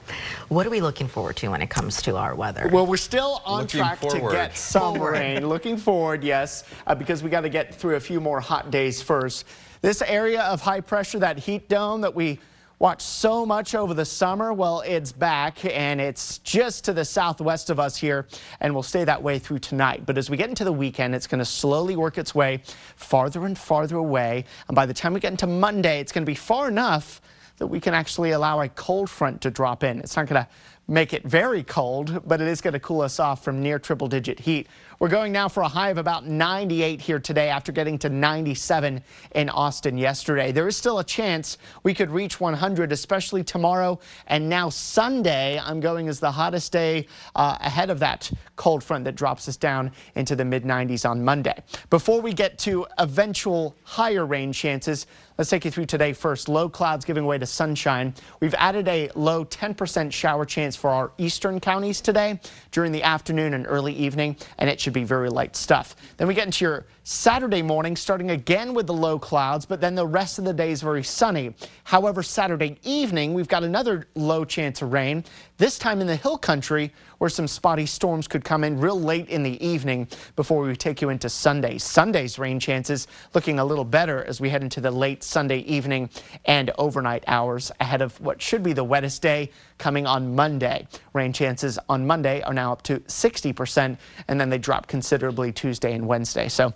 What 0.49 0.67
are 0.67 0.71
we 0.71 0.81
looking 0.81 1.09
forward 1.09 1.37
to 1.37 1.51
when 1.51 1.63
it 1.63 1.75
comes 1.75 2.03
to 2.03 2.11
our 2.17 2.35
weather? 2.37 2.69
Well, 2.69 2.87
we're 2.87 3.07
still 3.13 3.33
on 3.45 3.61
looking 3.61 3.81
track 3.81 3.99
forward. 3.99 4.31
to 4.31 4.43
get 4.43 4.57
some 4.57 4.99
forward. 4.99 5.19
rain. 5.19 5.49
looking 5.49 5.79
forward, 5.79 6.23
yes, 6.25 6.65
uh, 6.87 6.95
because 6.95 7.25
we 7.25 7.31
got 7.31 7.43
to 7.43 7.53
get 7.59 7.75
through 7.79 7.97
a 7.97 8.01
few 8.01 8.21
more 8.21 8.41
hot 8.41 8.71
days 8.71 9.03
first. 9.03 9.47
This 9.83 10.01
area 10.01 10.43
of 10.43 10.61
high 10.61 10.81
pressure, 10.81 11.19
that 11.19 11.41
heat 11.41 11.69
dome 11.69 12.03
that 12.03 12.15
we 12.15 12.39
watched 12.79 13.03
so 13.03 13.45
much 13.45 13.75
over 13.75 13.95
the 13.95 14.05
summer, 14.05 14.53
well, 14.53 14.81
it's 14.87 15.11
back 15.11 15.65
and 15.65 16.01
it's 16.01 16.39
just 16.39 16.85
to 16.85 16.93
the 16.93 17.05
southwest 17.05 17.69
of 17.69 17.81
us 17.81 17.97
here 17.97 18.29
and 18.61 18.73
will 18.73 18.85
stay 18.85 19.03
that 19.03 19.21
way 19.21 19.41
through 19.41 19.59
tonight. 19.59 20.07
But 20.07 20.19
as 20.19 20.31
we 20.31 20.37
get 20.37 20.49
into 20.49 20.63
the 20.63 20.73
weekend, 20.73 21.17
it's 21.17 21.27
going 21.27 21.41
to 21.41 21.45
slowly 21.45 21.97
work 21.97 22.17
its 22.17 22.33
way 22.33 22.63
farther 22.95 23.45
and 23.45 23.59
farther 23.59 23.97
away. 23.97 24.45
And 24.69 24.77
by 24.77 24.87
the 24.87 24.95
time 24.95 25.15
we 25.15 25.21
get 25.21 25.33
into 25.33 25.49
Monday, 25.49 25.99
it's 25.99 26.13
going 26.13 26.23
to 26.23 26.31
be 26.31 26.37
far 26.37 26.69
enough 26.69 27.21
that 27.57 27.67
we 27.67 27.81
can 27.81 27.93
actually 27.93 28.31
allow 28.31 28.61
a 28.61 28.69
cold 28.69 29.11
front 29.11 29.41
to 29.41 29.51
drop 29.51 29.83
in. 29.83 29.99
It's 29.99 30.17
not 30.17 30.29
going 30.29 30.45
to 30.45 30.49
make 30.93 31.15
it 31.15 31.25
very 31.25 31.63
cold, 31.63 32.23
but 32.29 32.43
it 32.43 32.47
is 32.47 32.61
going 32.61 32.75
to 32.75 32.81
cool 32.81 33.01
us 33.01 33.19
off 33.19 33.43
from 33.43 33.63
near 33.63 33.79
triple 33.79 34.09
digit 34.09 34.39
heat. 34.39 34.69
We're 34.99 35.09
going 35.09 35.33
now 35.33 35.49
for 35.49 35.63
a 35.63 35.69
high 35.69 35.91
of 35.91 35.99
about 35.99 36.27
98 36.27 37.01
here 37.01 37.19
today 37.19 37.49
after 37.49 37.73
getting 37.73 37.99
to 37.99 38.09
97 38.09 39.03
in 39.35 39.49
Austin 39.49 39.99
yesterday. 39.99 40.53
There 40.53 40.69
is 40.69 40.77
still 40.77 41.01
a 41.01 41.05
chance 41.05 41.59
we 41.83 41.93
could 41.93 42.11
reach 42.11 42.39
100, 42.39 42.93
especially 42.93 43.43
tomorrow 43.43 43.99
and 44.29 44.49
now 44.49 44.69
Sunday. 44.69 45.59
I'm 45.59 45.81
going 45.81 46.09
as 46.09 46.21
the 46.21 46.31
hottest 46.31 46.71
day 46.71 47.09
uh, 47.35 47.57
ahead 47.61 47.91
of 47.91 47.99
that 48.01 48.31
cold 48.55 48.85
front 48.85 49.05
that 49.07 49.17
drops 49.17 49.49
us 49.49 49.57
down 49.57 49.91
into 50.15 50.37
the 50.37 50.45
mid 50.45 50.63
90s 50.63 51.09
on 51.09 51.25
Monday. 51.25 51.61
Before 51.91 52.21
we 52.21 52.33
get 52.33 52.59
to 52.59 52.87
eventual 52.99 53.75
higher 53.83 54.25
rain 54.25 54.53
chances, 54.53 55.09
let's 55.37 55.51
take 55.51 55.65
you 55.65 55.73
through 55.73 55.87
today 55.87 56.13
first. 56.13 56.49
Low 56.49 56.69
clouds 56.69 57.05
giving 57.05 57.27
way 57.27 57.39
to 57.39 57.47
sunshine. 57.47 58.15
We've 58.39 58.55
added 58.55 58.87
a 58.87 59.11
low 59.17 59.45
10% 59.45 60.13
shower 60.13 60.45
chance 60.45 60.77
for 60.83 60.91
our 60.91 61.13
eastern 61.17 61.61
counties 61.61 62.01
today 62.01 62.41
during 62.73 62.91
the 62.91 63.05
afternoon 63.05 63.55
and 63.55 63.67
early 63.69 63.95
evening, 63.95 64.37
and 64.59 64.69
it 64.69 64.81
should 64.81 64.93
be 64.93 65.05
very 65.05 65.31
light 65.31 65.55
stuff. 65.55 65.95
Then 66.17 66.27
we 66.27 66.35
get 66.35 66.45
into 66.45 66.65
your 66.65 66.87
Saturday 67.05 67.63
morning, 67.63 67.95
starting 67.95 68.33
again 68.33 68.75
with 68.75 68.89
the 68.89 68.93
low 68.93 69.17
clouds, 69.17 69.65
but 69.65 69.81
then 69.81 69.95
the 69.95 70.07
rest 70.07 70.41
of 70.41 70.45
the 70.45 70.53
day 70.53 70.73
is 70.73 70.83
very 70.83 71.05
sunny. 71.05 71.55
However, 71.85 72.23
Saturday 72.23 72.79
evening, 72.83 73.33
we've 73.33 73.47
got 73.47 73.63
another 73.63 74.09
low 74.17 74.45
chance 74.45 74.83
of 74.83 74.93
rain, 74.93 75.25
this 75.57 75.79
time 75.79 76.01
in 76.01 76.09
the 76.09 76.17
hill 76.17 76.37
country, 76.37 76.93
where 77.19 77.31
some 77.31 77.47
spotty 77.47 77.87
storms 77.87 78.27
could 78.27 78.45
come 78.45 78.65
in 78.65 78.81
real 78.81 79.01
late 79.01 79.29
in 79.29 79.45
the 79.45 79.65
evening 79.65 80.09
before 80.35 80.63
we 80.63 80.75
take 80.75 81.01
you 81.01 81.09
into 81.09 81.29
Sunday. 81.29 81.79
Sunday's 81.79 82.37
rain 82.37 82.59
chances 82.59 83.07
looking 83.35 83.61
a 83.61 83.65
little 83.65 83.85
better 83.85 84.25
as 84.25 84.41
we 84.41 84.49
head 84.49 84.65
into 84.65 84.81
the 84.81 84.91
late 84.91 85.23
Sunday 85.23 85.59
evening 85.59 86.11
and 86.47 86.73
overnight 86.79 87.23
hours 87.29 87.71
ahead 87.79 88.03
of 88.03 88.21
what 88.21 88.43
should 88.43 88.65
be 88.65 88.73
the 88.73 88.83
wettest 88.83 89.23
day 89.23 89.51
coming 89.83 90.07
on 90.07 90.37
Monday. 90.37 90.87
Rain 91.13 91.33
chances 91.33 91.77
on 91.89 92.07
Monday 92.07 92.41
are 92.43 92.55
now 92.55 92.71
up 92.71 92.83
to 92.83 93.01
60%, 93.01 93.99
and 94.29 94.41
then 94.41 94.49
they 94.49 94.57
drop 94.57 94.87
considerably 94.87 95.51
Tuesday 95.51 95.93
and 95.93 96.07
Wednesday. 96.07 96.49
So 96.49 96.73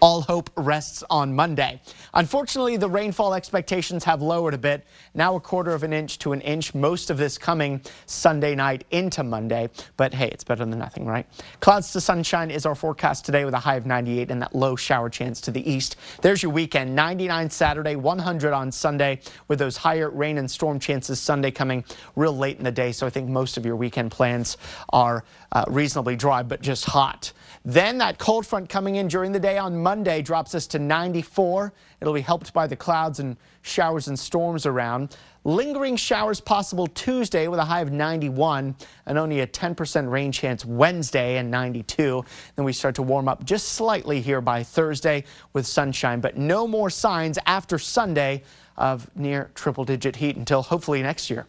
all 0.00 0.22
hope 0.22 0.50
rests 0.56 1.04
on 1.10 1.34
Monday. 1.34 1.80
Unfortunately, 2.14 2.76
the 2.76 2.88
rainfall 2.88 3.34
expectations 3.34 4.02
have 4.04 4.22
lowered 4.22 4.54
a 4.54 4.58
bit. 4.58 4.84
Now 5.14 5.36
a 5.36 5.40
quarter 5.40 5.72
of 5.72 5.82
an 5.82 5.92
inch 5.92 6.18
to 6.20 6.32
an 6.32 6.40
inch, 6.40 6.74
most 6.74 7.10
of 7.10 7.18
this 7.18 7.38
coming 7.38 7.82
Sunday 8.06 8.54
night 8.54 8.84
into 8.90 9.22
Monday. 9.22 9.68
But 9.96 10.14
hey, 10.14 10.28
it's 10.28 10.44
better 10.44 10.64
than 10.64 10.78
nothing, 10.78 11.04
right? 11.04 11.26
Clouds 11.60 11.92
to 11.92 12.00
sunshine 12.00 12.50
is 12.50 12.66
our 12.66 12.74
forecast 12.74 13.24
today 13.24 13.44
with 13.44 13.54
a 13.54 13.58
high 13.58 13.76
of 13.76 13.86
98 13.86 14.30
and 14.30 14.42
that 14.42 14.54
low 14.54 14.74
shower 14.74 15.10
chance 15.10 15.40
to 15.42 15.50
the 15.50 15.70
east. 15.70 15.96
There's 16.22 16.42
your 16.42 16.52
weekend 16.52 16.94
99 16.94 17.50
Saturday, 17.50 17.96
100 17.96 18.52
on 18.52 18.72
Sunday 18.72 19.20
with 19.48 19.58
those 19.58 19.76
higher 19.76 20.10
rain 20.10 20.38
and 20.38 20.50
storm 20.50 20.78
chances 20.78 21.20
Sunday 21.20 21.50
coming 21.50 21.84
real 22.16 22.36
late 22.36 22.58
in 22.58 22.64
the 22.64 22.72
day. 22.72 22.92
So 22.92 23.06
I 23.06 23.10
think 23.10 23.28
most 23.28 23.56
of 23.56 23.66
your 23.66 23.76
weekend 23.76 24.10
plans 24.10 24.56
are 24.90 25.24
uh, 25.52 25.64
reasonably 25.68 26.16
dry, 26.16 26.42
but 26.42 26.62
just 26.62 26.86
hot. 26.86 27.32
Then 27.64 27.98
that 27.98 28.18
cold 28.18 28.46
front 28.46 28.70
coming 28.70 28.96
in 28.96 29.08
during 29.08 29.32
the 29.32 29.40
day 29.40 29.58
on 29.58 29.76
Monday 29.76 29.89
drops 30.22 30.54
us 30.54 30.66
to 30.68 30.78
94. 30.78 31.72
It'll 32.00 32.14
be 32.14 32.20
helped 32.20 32.52
by 32.52 32.66
the 32.66 32.76
clouds 32.76 33.20
and 33.20 33.36
showers 33.62 34.08
and 34.08 34.18
storms 34.18 34.66
around. 34.66 35.16
Lingering 35.44 35.96
showers 35.96 36.40
possible 36.40 36.86
Tuesday 36.86 37.48
with 37.48 37.58
a 37.58 37.64
high 37.64 37.80
of 37.80 37.90
91 37.90 38.74
and 39.06 39.18
only 39.18 39.40
a 39.40 39.46
10% 39.46 40.10
rain 40.10 40.32
chance 40.32 40.64
Wednesday 40.64 41.38
and 41.38 41.50
92. 41.50 42.24
Then 42.56 42.64
we 42.64 42.72
start 42.72 42.94
to 42.96 43.02
warm 43.02 43.28
up 43.28 43.44
just 43.44 43.68
slightly 43.68 44.20
here 44.20 44.40
by 44.40 44.62
Thursday 44.62 45.24
with 45.52 45.66
sunshine, 45.66 46.20
but 46.20 46.36
no 46.36 46.66
more 46.66 46.90
signs 46.90 47.38
after 47.46 47.78
Sunday 47.78 48.42
of 48.76 49.10
near 49.16 49.50
triple 49.54 49.84
digit 49.84 50.16
heat 50.16 50.36
until 50.36 50.62
hopefully 50.62 51.02
next 51.02 51.30
year. 51.30 51.46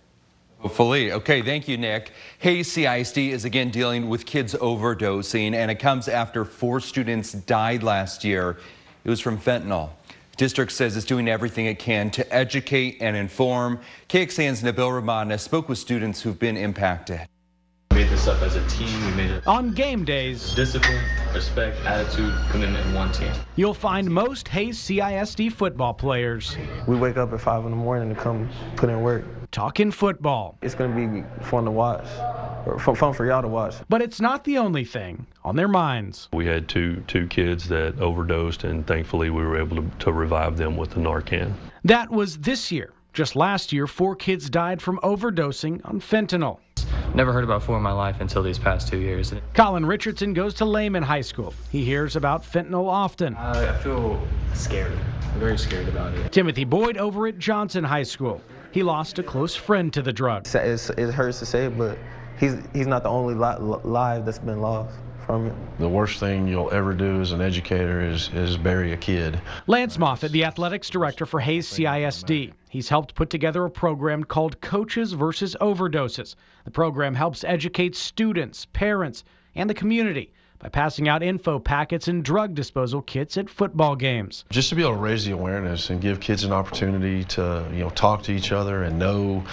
Hopefully. 0.61 1.11
Okay, 1.11 1.41
thank 1.41 1.67
you, 1.67 1.75
Nick. 1.75 2.11
Hays 2.37 2.71
CISD 2.71 3.29
is 3.29 3.45
again 3.45 3.71
dealing 3.71 4.07
with 4.09 4.27
kids 4.27 4.53
overdosing, 4.53 5.55
and 5.55 5.71
it 5.71 5.79
comes 5.79 6.07
after 6.07 6.45
four 6.45 6.79
students 6.79 7.33
died 7.33 7.81
last 7.81 8.23
year. 8.23 8.57
It 9.03 9.09
was 9.09 9.19
from 9.19 9.39
fentanyl. 9.39 9.89
District 10.37 10.71
says 10.71 10.95
it's 10.95 11.05
doing 11.05 11.27
everything 11.27 11.65
it 11.65 11.79
can 11.79 12.11
to 12.11 12.33
educate 12.33 12.97
and 13.01 13.17
inform. 13.17 13.79
KXAN's 14.07 14.61
Nabil 14.61 15.01
Ramadna 15.01 15.39
spoke 15.39 15.67
with 15.67 15.79
students 15.79 16.21
who've 16.21 16.37
been 16.37 16.57
impacted. 16.57 17.21
We 17.89 17.97
made 17.97 18.09
this 18.09 18.27
up 18.27 18.41
as 18.43 18.55
a 18.55 18.67
team. 18.69 19.05
We 19.07 19.11
made 19.13 19.31
it 19.31 19.47
on 19.47 19.73
game 19.73 20.05
days. 20.05 20.53
Discipline, 20.53 21.03
respect, 21.33 21.83
attitude, 21.85 22.33
commitment 22.51 22.85
in 22.85 22.93
one 22.93 23.11
team. 23.11 23.33
You'll 23.55 23.73
find 23.73 24.07
most 24.07 24.47
Hays 24.47 24.77
CISD 24.77 25.51
football 25.51 25.95
players. 25.95 26.55
We 26.87 26.95
wake 26.95 27.17
up 27.17 27.33
at 27.33 27.41
five 27.41 27.65
in 27.65 27.71
the 27.71 27.77
morning 27.77 28.13
to 28.13 28.21
come 28.21 28.47
put 28.75 28.91
in 28.91 29.01
work 29.01 29.25
talking 29.51 29.91
football. 29.91 30.57
It's 30.61 30.75
going 30.75 30.91
to 30.91 31.21
be 31.21 31.45
fun 31.45 31.65
to 31.65 31.71
watch, 31.71 32.07
or 32.65 32.79
fun 32.79 33.13
for 33.13 33.25
y'all 33.25 33.41
to 33.41 33.47
watch. 33.47 33.75
But 33.89 34.01
it's 34.01 34.21
not 34.21 34.43
the 34.43 34.57
only 34.59 34.85
thing 34.85 35.27
on 35.43 35.55
their 35.55 35.67
minds. 35.67 36.29
We 36.33 36.45
had 36.45 36.67
two 36.67 37.03
two 37.07 37.27
kids 37.27 37.67
that 37.69 37.99
overdosed, 37.99 38.63
and 38.63 38.85
thankfully 38.85 39.29
we 39.29 39.43
were 39.43 39.59
able 39.59 39.77
to, 39.77 39.91
to 39.99 40.11
revive 40.11 40.57
them 40.57 40.77
with 40.77 40.91
the 40.91 40.99
Narcan. 40.99 41.53
That 41.83 42.09
was 42.09 42.37
this 42.37 42.71
year. 42.71 42.93
Just 43.13 43.35
last 43.35 43.73
year, 43.73 43.87
four 43.87 44.15
kids 44.15 44.49
died 44.49 44.81
from 44.81 44.97
overdosing 45.03 45.81
on 45.83 45.99
fentanyl. 45.99 46.59
Never 47.13 47.33
heard 47.33 47.43
about 47.43 47.61
four 47.61 47.75
in 47.75 47.83
my 47.83 47.91
life 47.91 48.21
until 48.21 48.41
these 48.41 48.57
past 48.57 48.87
two 48.87 48.99
years. 48.99 49.33
Colin 49.53 49.85
Richardson 49.85 50.33
goes 50.33 50.53
to 50.55 50.65
Lehman 50.65 51.03
High 51.03 51.21
School. 51.21 51.53
He 51.73 51.83
hears 51.83 52.15
about 52.15 52.43
fentanyl 52.43 52.87
often. 52.87 53.35
Uh, 53.35 53.75
I 53.77 53.83
feel 53.83 54.25
scared, 54.53 54.97
I'm 55.33 55.39
very 55.41 55.57
scared 55.57 55.89
about 55.89 56.13
it. 56.13 56.31
Timothy 56.31 56.63
Boyd 56.63 56.95
over 56.95 57.27
at 57.27 57.37
Johnson 57.37 57.83
High 57.83 58.03
School. 58.03 58.41
He 58.71 58.83
lost 58.83 59.19
a 59.19 59.23
close 59.23 59.55
friend 59.55 59.91
to 59.93 60.01
the 60.01 60.13
drug. 60.13 60.47
It's, 60.53 60.89
it 60.89 61.13
hurts 61.13 61.39
to 61.39 61.45
say, 61.45 61.67
but 61.67 61.97
he's 62.39 62.55
he's 62.73 62.87
not 62.87 63.03
the 63.03 63.09
only 63.09 63.33
li- 63.35 63.79
life 63.83 64.25
that's 64.25 64.39
been 64.39 64.61
lost. 64.61 64.95
From 65.25 65.47
it. 65.47 65.53
The 65.77 65.87
worst 65.87 66.19
thing 66.19 66.47
you'll 66.47 66.73
ever 66.73 66.93
do 66.93 67.21
as 67.21 67.31
an 67.31 67.41
educator 67.41 68.01
is, 68.01 68.29
is 68.33 68.57
bury 68.57 68.91
a 68.91 68.97
kid. 68.97 69.39
Lance 69.67 69.99
Moffat, 69.99 70.31
the 70.31 70.45
athletics 70.45 70.89
director 70.89 71.27
for 71.27 71.39
Hays 71.39 71.71
CISD. 71.71 72.53
He's 72.69 72.89
helped 72.89 73.13
put 73.13 73.29
together 73.29 73.63
a 73.63 73.69
program 73.69 74.23
called 74.23 74.59
Coaches 74.61 75.13
versus 75.13 75.55
Overdoses. 75.61 76.33
The 76.65 76.71
program 76.71 77.13
helps 77.13 77.43
educate 77.43 77.95
students, 77.95 78.65
parents, 78.73 79.23
and 79.53 79.69
the 79.69 79.75
community 79.75 80.33
by 80.61 80.69
passing 80.69 81.09
out 81.09 81.23
info 81.23 81.59
packets 81.59 82.07
and 82.07 82.23
drug 82.23 82.53
disposal 82.53 83.01
kits 83.01 83.37
at 83.37 83.49
football 83.49 83.95
games. 83.95 84.45
Just 84.49 84.69
to 84.69 84.75
be 84.75 84.83
able 84.83 84.93
to 84.93 84.99
raise 84.99 85.25
the 85.25 85.31
awareness 85.31 85.89
and 85.89 85.99
give 85.99 86.19
kids 86.19 86.43
an 86.43 86.53
opportunity 86.53 87.23
to, 87.25 87.67
you 87.73 87.79
know, 87.79 87.89
talk 87.89 88.23
to 88.23 88.31
each 88.31 88.51
other 88.51 88.83
and 88.83 88.99
know 88.99 89.43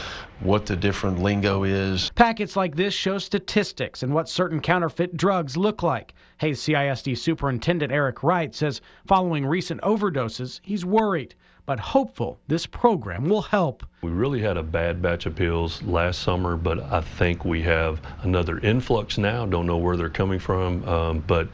what 0.40 0.66
the 0.66 0.76
different 0.76 1.20
lingo 1.20 1.64
is. 1.64 2.10
Packets 2.14 2.54
like 2.54 2.76
this 2.76 2.94
show 2.94 3.18
statistics 3.18 4.02
and 4.02 4.14
what 4.14 4.28
certain 4.28 4.60
counterfeit 4.60 5.16
drugs 5.16 5.56
look 5.56 5.82
like. 5.82 6.14
Hays 6.36 6.60
CISD 6.60 7.18
Superintendent 7.18 7.90
Eric 7.90 8.22
Wright 8.22 8.54
says 8.54 8.80
following 9.06 9.44
recent 9.44 9.80
overdoses, 9.80 10.60
he's 10.62 10.84
worried 10.84 11.34
but 11.68 11.78
hopeful 11.78 12.40
this 12.48 12.64
program 12.64 13.28
will 13.28 13.42
help. 13.42 13.84
We 14.00 14.10
really 14.10 14.40
had 14.40 14.56
a 14.56 14.62
bad 14.62 15.02
batch 15.02 15.26
of 15.26 15.37
pills 15.37 15.82
last 15.82 16.22
summer, 16.22 16.56
but 16.56 16.80
I 16.90 17.02
think 17.02 17.44
we 17.44 17.60
have 17.60 18.00
another 18.22 18.58
influx 18.58 19.18
now. 19.18 19.44
Don't 19.44 19.66
know 19.66 19.76
where 19.76 19.94
they're 19.94 20.08
coming 20.08 20.38
from, 20.38 20.82
um, 20.88 21.25
but 21.26 21.46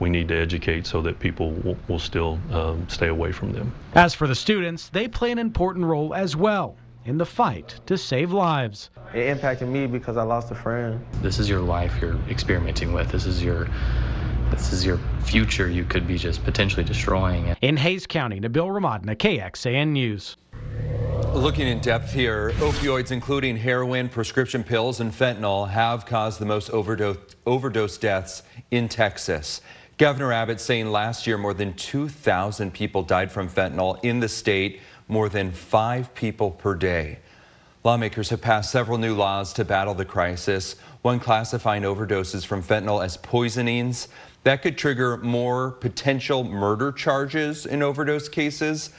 we 0.00 0.10
need 0.10 0.26
to 0.26 0.36
educate 0.36 0.88
so 0.88 1.02
that 1.02 1.20
people 1.20 1.52
will, 1.52 1.76
will 1.86 2.00
still 2.00 2.40
um, 2.50 2.88
stay 2.88 3.06
away 3.06 3.30
from 3.30 3.52
them. 3.52 3.72
As 3.94 4.12
for 4.12 4.26
the 4.26 4.34
students, 4.34 4.88
they 4.88 5.06
play 5.06 5.30
an 5.30 5.38
important 5.38 5.84
role 5.84 6.14
as 6.14 6.34
well 6.34 6.76
in 7.04 7.16
the 7.16 7.26
fight 7.26 7.78
to 7.86 7.96
save 7.96 8.32
lives. 8.32 8.90
It 9.14 9.28
impacted 9.28 9.68
me 9.68 9.86
because 9.86 10.16
I 10.16 10.24
lost 10.24 10.50
a 10.50 10.56
friend. 10.56 11.06
This 11.22 11.38
is 11.38 11.48
your 11.48 11.60
life 11.60 11.94
you're 12.00 12.18
experimenting 12.28 12.92
with. 12.92 13.12
This 13.12 13.24
is 13.24 13.40
your 13.40 13.68
this 14.50 14.72
is 14.72 14.84
your 14.84 14.98
future 15.24 15.68
you 15.68 15.84
could 15.84 16.06
be 16.06 16.18
just 16.18 16.44
potentially 16.44 16.84
destroying. 16.84 17.46
It. 17.46 17.58
In 17.62 17.76
Hays 17.76 18.06
County, 18.06 18.40
Nabil 18.40 18.68
Ramadna, 18.68 19.16
KXAN 19.16 19.88
News. 19.88 20.36
Looking 21.32 21.68
in 21.68 21.78
depth 21.78 22.12
here, 22.12 22.50
opioids, 22.56 23.12
including 23.12 23.56
heroin, 23.56 24.08
prescription 24.08 24.64
pills, 24.64 24.98
and 25.00 25.12
fentanyl, 25.12 25.68
have 25.70 26.04
caused 26.04 26.40
the 26.40 26.46
most 26.46 26.70
overdose, 26.70 27.18
overdose 27.46 27.98
deaths 27.98 28.42
in 28.72 28.88
Texas. 28.88 29.60
Governor 29.96 30.32
Abbott 30.32 30.60
saying 30.60 30.90
last 30.90 31.26
year 31.26 31.38
more 31.38 31.54
than 31.54 31.74
2,000 31.74 32.72
people 32.72 33.02
died 33.02 33.30
from 33.30 33.48
fentanyl 33.48 34.02
in 34.02 34.18
the 34.18 34.28
state, 34.28 34.80
more 35.06 35.28
than 35.28 35.52
five 35.52 36.12
people 36.14 36.50
per 36.50 36.74
day. 36.74 37.18
Lawmakers 37.84 38.28
have 38.28 38.42
passed 38.42 38.70
several 38.70 38.98
new 38.98 39.14
laws 39.14 39.52
to 39.54 39.64
battle 39.64 39.94
the 39.94 40.04
crisis, 40.04 40.76
one 41.02 41.18
classifying 41.20 41.82
overdoses 41.84 42.44
from 42.44 42.62
fentanyl 42.62 43.04
as 43.04 43.16
poisonings. 43.16 44.08
That 44.42 44.62
could 44.62 44.78
trigger 44.78 45.18
more 45.18 45.72
potential 45.72 46.44
murder 46.44 46.92
charges 46.92 47.66
in 47.66 47.82
overdose 47.82 48.28
cases. 48.28 48.90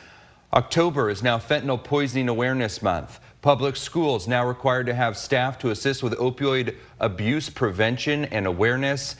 October 0.53 1.09
is 1.09 1.23
now 1.23 1.39
Fentanyl 1.39 1.83
Poisoning 1.83 2.29
Awareness 2.29 2.81
Month. 2.81 3.19
Public 3.41 3.75
schools 3.75 4.27
now 4.27 4.45
required 4.45 4.85
to 4.85 4.93
have 4.93 5.17
staff 5.17 5.57
to 5.59 5.71
assist 5.71 6.03
with 6.03 6.13
opioid 6.13 6.75
abuse 6.99 7.49
prevention 7.49 8.25
and 8.25 8.45
awareness. 8.45 9.15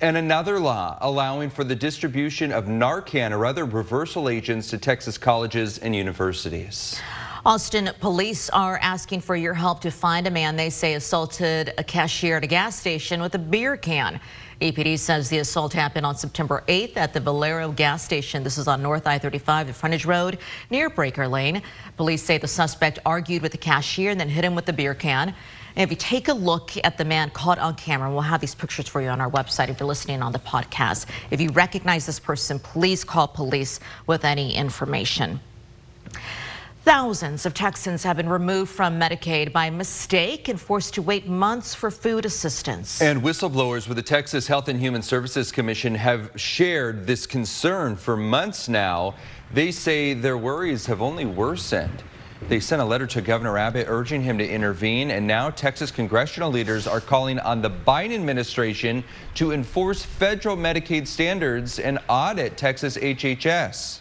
And 0.00 0.16
another 0.16 0.60
law 0.60 0.96
allowing 1.00 1.50
for 1.50 1.64
the 1.64 1.74
distribution 1.74 2.52
of 2.52 2.66
Narcan 2.66 3.32
or 3.32 3.44
other 3.44 3.64
reversal 3.64 4.28
agents 4.28 4.70
to 4.70 4.78
Texas 4.78 5.18
colleges 5.18 5.78
and 5.78 5.96
universities. 5.96 7.00
Austin 7.44 7.90
police 8.00 8.48
are 8.50 8.78
asking 8.80 9.20
for 9.20 9.36
your 9.36 9.54
help 9.54 9.80
to 9.80 9.90
find 9.90 10.26
a 10.26 10.30
man 10.30 10.56
they 10.56 10.70
say 10.70 10.94
assaulted 10.94 11.74
a 11.78 11.84
cashier 11.84 12.36
at 12.36 12.44
a 12.44 12.46
gas 12.46 12.78
station 12.78 13.20
with 13.20 13.34
a 13.34 13.38
beer 13.38 13.76
can. 13.76 14.20
APD 14.60 14.98
says 14.98 15.28
the 15.28 15.38
assault 15.38 15.72
happened 15.72 16.06
on 16.06 16.16
September 16.16 16.62
8th 16.68 16.96
at 16.96 17.12
the 17.12 17.20
Valero 17.20 17.72
gas 17.72 18.04
station. 18.04 18.44
This 18.44 18.56
is 18.56 18.68
on 18.68 18.82
North 18.82 19.06
I-35, 19.06 19.66
the 19.66 19.72
frontage 19.72 20.04
road 20.04 20.38
near 20.70 20.88
Breaker 20.88 21.26
Lane. 21.26 21.60
Police 21.96 22.22
say 22.22 22.38
the 22.38 22.46
suspect 22.46 22.98
argued 23.04 23.42
with 23.42 23.52
the 23.52 23.58
cashier 23.58 24.10
and 24.10 24.20
then 24.20 24.28
hit 24.28 24.44
him 24.44 24.54
with 24.54 24.66
the 24.66 24.72
beer 24.72 24.94
can. 24.94 25.34
And 25.76 25.82
if 25.82 25.90
you 25.90 25.96
take 25.96 26.28
a 26.28 26.32
look 26.32 26.70
at 26.84 26.96
the 26.96 27.04
man 27.04 27.30
caught 27.30 27.58
on 27.58 27.74
camera, 27.74 28.08
we'll 28.10 28.20
have 28.20 28.40
these 28.40 28.54
pictures 28.54 28.86
for 28.86 29.00
you 29.00 29.08
on 29.08 29.20
our 29.20 29.30
website 29.30 29.70
if 29.70 29.80
you're 29.80 29.88
listening 29.88 30.22
on 30.22 30.30
the 30.30 30.38
podcast. 30.38 31.06
If 31.32 31.40
you 31.40 31.50
recognize 31.50 32.06
this 32.06 32.20
person, 32.20 32.60
please 32.60 33.02
call 33.02 33.26
police 33.26 33.80
with 34.06 34.24
any 34.24 34.54
information. 34.54 35.40
Thousands 36.84 37.46
of 37.46 37.54
Texans 37.54 38.02
have 38.02 38.18
been 38.18 38.28
removed 38.28 38.70
from 38.70 39.00
Medicaid 39.00 39.54
by 39.54 39.70
mistake 39.70 40.48
and 40.48 40.60
forced 40.60 40.92
to 40.92 41.00
wait 41.00 41.26
months 41.26 41.74
for 41.74 41.90
food 41.90 42.26
assistance. 42.26 43.00
And 43.00 43.22
whistleblowers 43.22 43.88
with 43.88 43.96
the 43.96 44.02
Texas 44.02 44.46
Health 44.46 44.68
and 44.68 44.78
Human 44.78 45.00
Services 45.00 45.50
Commission 45.50 45.94
have 45.94 46.30
shared 46.36 47.06
this 47.06 47.26
concern 47.26 47.96
for 47.96 48.18
months 48.18 48.68
now. 48.68 49.14
They 49.54 49.70
say 49.70 50.12
their 50.12 50.36
worries 50.36 50.84
have 50.84 51.00
only 51.00 51.24
worsened. 51.24 52.02
They 52.50 52.60
sent 52.60 52.82
a 52.82 52.84
letter 52.84 53.06
to 53.06 53.22
Governor 53.22 53.56
Abbott 53.56 53.86
urging 53.88 54.20
him 54.20 54.36
to 54.36 54.46
intervene, 54.46 55.10
and 55.10 55.26
now 55.26 55.48
Texas 55.48 55.90
congressional 55.90 56.50
leaders 56.50 56.86
are 56.86 57.00
calling 57.00 57.38
on 57.38 57.62
the 57.62 57.70
Biden 57.70 58.14
administration 58.14 59.02
to 59.36 59.52
enforce 59.52 60.02
federal 60.02 60.54
Medicaid 60.54 61.06
standards 61.06 61.78
and 61.78 61.98
audit 62.10 62.58
Texas 62.58 62.98
HHS. 62.98 64.00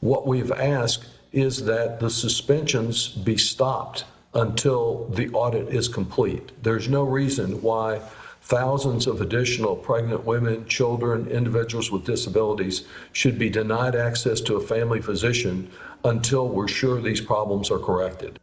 What 0.00 0.26
we've 0.26 0.52
asked 0.52 1.17
is 1.32 1.64
that 1.64 2.00
the 2.00 2.10
suspensions 2.10 3.08
be 3.08 3.36
stopped 3.36 4.04
until 4.34 5.06
the 5.08 5.28
audit 5.30 5.68
is 5.68 5.88
complete. 5.88 6.52
There's 6.62 6.88
no 6.88 7.02
reason 7.02 7.60
why 7.62 8.00
thousands 8.42 9.06
of 9.06 9.20
additional 9.20 9.76
pregnant 9.76 10.24
women, 10.24 10.66
children, 10.66 11.28
individuals 11.28 11.90
with 11.90 12.04
disabilities 12.04 12.84
should 13.12 13.38
be 13.38 13.50
denied 13.50 13.94
access 13.94 14.40
to 14.42 14.56
a 14.56 14.60
family 14.60 15.02
physician 15.02 15.70
until 16.04 16.48
we're 16.48 16.68
sure 16.68 17.00
these 17.00 17.20
problems 17.20 17.70
are 17.70 17.78
corrected. 17.78 18.38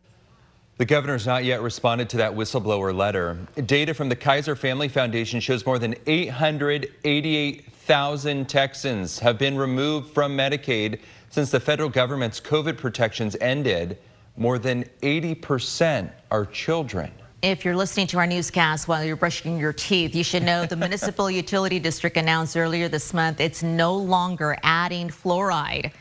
The 0.77 0.85
governor 0.85 1.13
has 1.13 1.25
not 1.25 1.45
yet 1.45 1.61
responded 1.61 2.09
to 2.09 2.17
that 2.17 2.33
whistleblower 2.33 2.93
letter. 2.93 3.37
Data 3.65 3.93
from 3.93 4.09
the 4.09 4.15
Kaiser 4.15 4.57
Family 4.57 4.89
Foundation 4.89 5.39
shows 5.39 5.65
more 5.65 5.79
than 5.79 5.95
888,000 6.05 8.49
Texans 8.49 9.17
have 9.19 9.37
been 9.37 9.57
removed 9.57 10.13
from 10.13 10.35
Medicaid 10.35 10.99
since 11.29 11.51
the 11.51 11.59
federal 11.59 11.89
government's 11.89 12.39
COVID 12.39 12.77
protections 12.77 13.35
ended, 13.41 13.97
more 14.37 14.59
than 14.59 14.83
80% 15.01 16.11
are 16.31 16.45
children. 16.45 17.11
If 17.41 17.63
you're 17.63 17.75
listening 17.75 18.07
to 18.07 18.17
our 18.17 18.25
newscast 18.27 18.87
while 18.87 19.03
you're 19.03 19.15
brushing 19.15 19.59
your 19.59 19.73
teeth, 19.73 20.15
you 20.15 20.23
should 20.23 20.43
know 20.43 20.65
the 20.65 20.75
Municipal 20.75 21.29
Utility 21.43 21.79
District 21.79 22.17
announced 22.17 22.57
earlier 22.57 22.87
this 22.87 23.13
month 23.13 23.39
it's 23.39 23.61
no 23.61 23.95
longer 23.95 24.57
adding 24.63 25.09
fluoride 25.09 25.91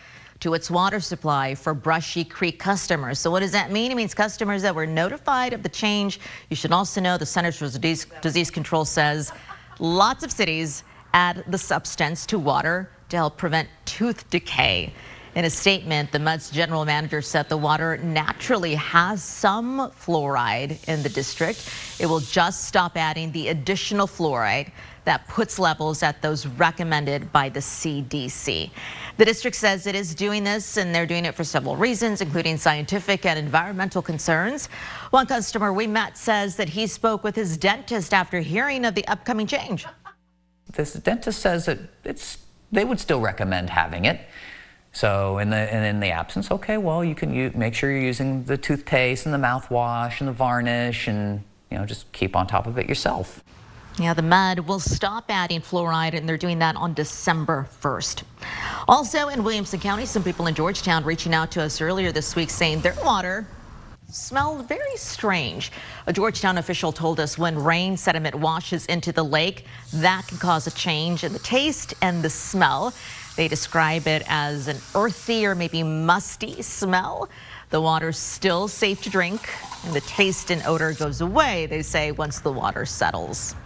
to 0.40 0.54
its 0.54 0.70
water 0.70 1.00
supply 1.00 1.54
for 1.54 1.74
Brushy 1.74 2.24
Creek 2.24 2.58
customers. 2.58 3.18
So 3.18 3.30
what 3.30 3.40
does 3.40 3.52
that 3.52 3.70
mean? 3.70 3.92
It 3.92 3.94
means 3.94 4.14
customers 4.14 4.62
that 4.62 4.74
were 4.74 4.86
notified 4.86 5.52
of 5.52 5.62
the 5.62 5.68
change. 5.68 6.20
You 6.50 6.56
should 6.56 6.72
also 6.72 7.00
know 7.00 7.16
the 7.16 7.26
Centers 7.26 7.56
for 7.56 7.68
Disease 7.68 8.50
Control 8.50 8.84
says 8.84 9.32
lots 9.78 10.24
of 10.24 10.30
cities 10.30 10.82
add 11.12 11.44
the 11.48 11.58
substance 11.58 12.26
to 12.26 12.38
water 12.38 12.90
to 13.08 13.16
help 13.16 13.36
prevent 13.36 13.68
tooth 13.84 14.28
decay. 14.30 14.92
In 15.34 15.44
a 15.44 15.50
statement, 15.50 16.12
the 16.12 16.20
MUD's 16.20 16.48
general 16.48 16.84
manager 16.84 17.20
said 17.20 17.48
the 17.48 17.56
water 17.56 17.96
naturally 17.96 18.76
has 18.76 19.20
some 19.20 19.90
fluoride 19.90 20.78
in 20.88 21.02
the 21.02 21.08
district. 21.08 21.68
It 21.98 22.06
will 22.06 22.20
just 22.20 22.66
stop 22.66 22.96
adding 22.96 23.32
the 23.32 23.48
additional 23.48 24.06
fluoride 24.06 24.70
that 25.06 25.26
puts 25.26 25.58
levels 25.58 26.04
at 26.04 26.22
those 26.22 26.46
recommended 26.46 27.32
by 27.32 27.48
the 27.48 27.58
CDC. 27.58 28.70
The 29.16 29.24
district 29.24 29.56
says 29.56 29.88
it 29.88 29.96
is 29.96 30.14
doing 30.14 30.44
this 30.44 30.76
and 30.76 30.94
they're 30.94 31.04
doing 31.04 31.24
it 31.24 31.34
for 31.34 31.42
several 31.42 31.74
reasons, 31.74 32.20
including 32.20 32.56
scientific 32.56 33.26
and 33.26 33.36
environmental 33.36 34.02
concerns. 34.02 34.68
One 35.10 35.26
customer 35.26 35.72
we 35.72 35.88
met 35.88 36.16
says 36.16 36.54
that 36.56 36.68
he 36.68 36.86
spoke 36.86 37.24
with 37.24 37.34
his 37.34 37.56
dentist 37.56 38.14
after 38.14 38.38
hearing 38.38 38.84
of 38.84 38.94
the 38.94 39.06
upcoming 39.08 39.48
change. 39.48 39.84
This 40.72 40.92
dentist 40.94 41.40
says 41.40 41.66
that 41.66 41.78
it's 42.04 42.38
they 42.72 42.84
would 42.84 42.98
still 42.98 43.20
recommend 43.20 43.70
having 43.70 44.04
it. 44.04 44.20
So 44.94 45.38
in 45.38 45.50
the 45.50 45.56
and 45.56 45.84
in 45.84 45.98
the 45.98 46.10
absence, 46.10 46.50
okay, 46.50 46.78
well 46.78 47.04
you 47.04 47.16
can 47.16 47.52
make 47.58 47.74
sure 47.74 47.90
you're 47.90 48.00
using 48.00 48.44
the 48.44 48.56
toothpaste 48.56 49.26
and 49.26 49.34
the 49.34 49.38
mouthwash 49.38 50.20
and 50.20 50.28
the 50.28 50.32
varnish 50.32 51.08
and 51.08 51.42
you 51.70 51.76
know 51.76 51.84
just 51.84 52.10
keep 52.12 52.36
on 52.36 52.46
top 52.46 52.66
of 52.66 52.78
it 52.78 52.88
yourself. 52.88 53.42
Yeah, 53.98 54.14
the 54.14 54.22
MUD 54.22 54.60
will 54.60 54.80
stop 54.80 55.26
adding 55.28 55.60
fluoride, 55.60 56.14
and 56.14 56.28
they're 56.28 56.36
doing 56.36 56.58
that 56.58 56.74
on 56.74 56.94
December 56.94 57.68
1st. 57.80 58.24
Also 58.88 59.28
in 59.28 59.44
Williamson 59.44 59.78
County, 59.78 60.04
some 60.04 60.24
people 60.24 60.48
in 60.48 60.54
Georgetown 60.54 61.04
reaching 61.04 61.32
out 61.32 61.52
to 61.52 61.62
us 61.62 61.80
earlier 61.80 62.10
this 62.10 62.34
week 62.34 62.50
saying 62.50 62.80
their 62.80 62.96
water 63.04 63.46
smelled 64.08 64.68
very 64.68 64.96
strange. 64.96 65.72
A 66.06 66.12
Georgetown 66.12 66.58
official 66.58 66.92
told 66.92 67.18
us 67.18 67.38
when 67.38 67.58
rain 67.58 67.96
sediment 67.96 68.34
washes 68.34 68.86
into 68.86 69.12
the 69.12 69.24
lake, 69.24 69.64
that 69.94 70.26
can 70.26 70.38
cause 70.38 70.66
a 70.66 70.70
change 70.72 71.24
in 71.24 71.32
the 71.32 71.38
taste 71.40 71.94
and 72.02 72.22
the 72.22 72.30
smell. 72.30 72.92
They 73.36 73.48
describe 73.48 74.06
it 74.06 74.22
as 74.28 74.68
an 74.68 74.78
earthy 74.94 75.44
or 75.44 75.54
maybe 75.54 75.82
musty 75.82 76.62
smell. 76.62 77.28
The 77.70 77.80
water's 77.80 78.18
still 78.18 78.68
safe 78.68 79.02
to 79.02 79.10
drink, 79.10 79.48
and 79.84 79.94
the 79.94 80.00
taste 80.02 80.50
and 80.50 80.62
odor 80.64 80.92
goes 80.92 81.20
away, 81.20 81.66
they 81.66 81.82
say, 81.82 82.12
once 82.12 82.38
the 82.38 82.52
water 82.52 82.86
settles. 82.86 83.56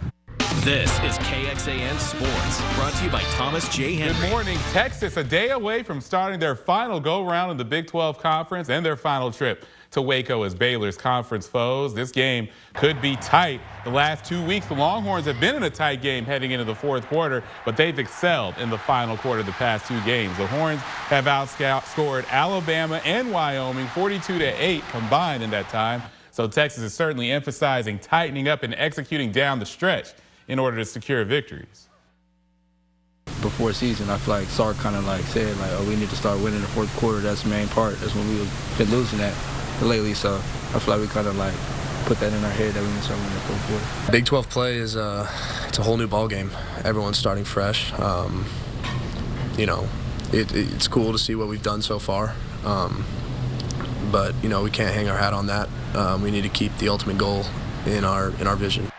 This 0.61 0.91
is 0.99 1.17
KXAN 1.19 1.99
Sports, 1.99 2.75
brought 2.75 2.93
to 2.95 3.05
you 3.05 3.11
by 3.11 3.21
Thomas 3.35 3.69
J. 3.69 3.95
Henry. 3.95 4.19
Good 4.19 4.29
morning. 4.31 4.57
Texas, 4.71 5.15
a 5.17 5.23
day 5.23 5.51
away 5.51 5.83
from 5.83 6.01
starting 6.01 6.39
their 6.39 6.55
final 6.55 6.99
go 6.99 7.23
round 7.23 7.51
in 7.51 7.57
the 7.57 7.65
Big 7.65 7.87
12 7.87 8.17
Conference 8.17 8.69
and 8.69 8.83
their 8.83 8.97
final 8.97 9.31
trip 9.31 9.65
to 9.91 10.01
Waco 10.01 10.43
as 10.43 10.53
Baylor's 10.53 10.97
conference 10.97 11.47
foes. 11.47 11.93
This 11.93 12.11
game 12.11 12.47
could 12.75 13.01
be 13.01 13.15
tight. 13.17 13.59
The 13.83 13.89
last 13.89 14.25
two 14.25 14.43
weeks, 14.45 14.67
the 14.67 14.75
Longhorns 14.75 15.25
have 15.25 15.39
been 15.39 15.55
in 15.55 15.63
a 15.63 15.69
tight 15.69 16.01
game 16.01 16.25
heading 16.25 16.51
into 16.51 16.65
the 16.65 16.75
fourth 16.75 17.05
quarter, 17.07 17.43
but 17.65 17.75
they've 17.75 17.97
excelled 17.97 18.57
in 18.57 18.69
the 18.69 18.77
final 18.77 19.17
quarter 19.17 19.39
of 19.39 19.45
the 19.45 19.51
past 19.53 19.87
two 19.87 19.99
games. 20.01 20.37
The 20.37 20.47
Horns 20.47 20.81
have 20.81 21.25
outscored 21.25 22.27
Alabama 22.29 23.01
and 23.03 23.31
Wyoming 23.31 23.87
42 23.87 24.39
to 24.39 24.45
8 24.45 24.83
combined 24.89 25.43
in 25.43 25.49
that 25.51 25.69
time. 25.69 26.01
So 26.31 26.47
Texas 26.47 26.83
is 26.83 26.93
certainly 26.93 27.31
emphasizing 27.31 27.99
tightening 27.99 28.47
up 28.47 28.63
and 28.63 28.73
executing 28.75 29.31
down 29.31 29.59
the 29.59 29.65
stretch 29.65 30.09
in 30.47 30.59
order 30.59 30.77
to 30.77 30.85
secure 30.85 31.23
victories 31.25 31.87
before 33.41 33.71
season, 33.71 34.09
I 34.09 34.17
feel 34.17 34.33
like 34.33 34.47
Sark 34.47 34.75
kind 34.77 34.97
of 34.97 35.05
like 35.05 35.21
said 35.21 35.55
like, 35.57 35.71
oh, 35.71 35.87
we 35.87 35.95
need 35.95 36.09
to 36.09 36.15
start 36.15 36.39
winning 36.41 36.59
the 36.59 36.67
fourth 36.67 36.93
quarter. 36.97 37.19
That's 37.19 37.43
the 37.43 37.49
main 37.49 37.69
part. 37.69 37.97
That's 37.99 38.13
when 38.13 38.27
we 38.27 38.39
have 38.39 38.77
been 38.77 38.91
losing 38.91 39.19
that 39.19 39.33
lately. 39.81 40.13
So 40.13 40.35
I 40.35 40.79
feel 40.79 40.95
like 40.97 41.01
we 41.01 41.07
kind 41.07 41.27
of 41.27 41.35
like 41.37 41.53
put 42.05 42.19
that 42.19 42.33
in 42.33 42.43
our 42.43 42.51
head 42.51 42.73
that 42.73 42.81
we 42.81 42.87
need 42.87 42.97
to 42.97 43.03
start 43.03 43.19
winning 43.19 43.33
the 43.33 43.41
fourth 43.41 43.67
quarter. 43.67 44.11
Big 44.11 44.25
12 44.25 44.49
play 44.49 44.77
is 44.77 44.95
uh, 44.95 45.29
it's 45.67 45.79
a 45.79 45.83
whole 45.83 45.97
new 45.97 46.07
ball 46.07 46.27
game. 46.27 46.51
Everyone's 46.83 47.17
starting 47.17 47.43
fresh. 47.43 47.93
Um, 47.99 48.45
you 49.57 49.65
know, 49.65 49.87
it, 50.31 50.53
it, 50.55 50.73
it's 50.73 50.87
cool 50.87 51.11
to 51.11 51.19
see 51.19 51.35
what 51.35 51.47
we've 51.47 51.63
done 51.63 51.81
so 51.81 51.99
far. 51.99 52.33
Um, 52.65 53.05
but 54.11 54.33
you 54.41 54.49
know, 54.49 54.63
we 54.63 54.71
can't 54.71 54.93
hang 54.93 55.09
our 55.09 55.17
hat 55.17 55.33
on 55.33 55.47
that. 55.47 55.69
Um, 55.93 56.21
we 56.21 56.31
need 56.31 56.43
to 56.43 56.49
keep 56.49 56.75
the 56.77 56.89
ultimate 56.89 57.17
goal 57.17 57.45
in 57.85 58.03
our 58.03 58.29
in 58.39 58.47
our 58.47 58.55
vision. 58.55 58.89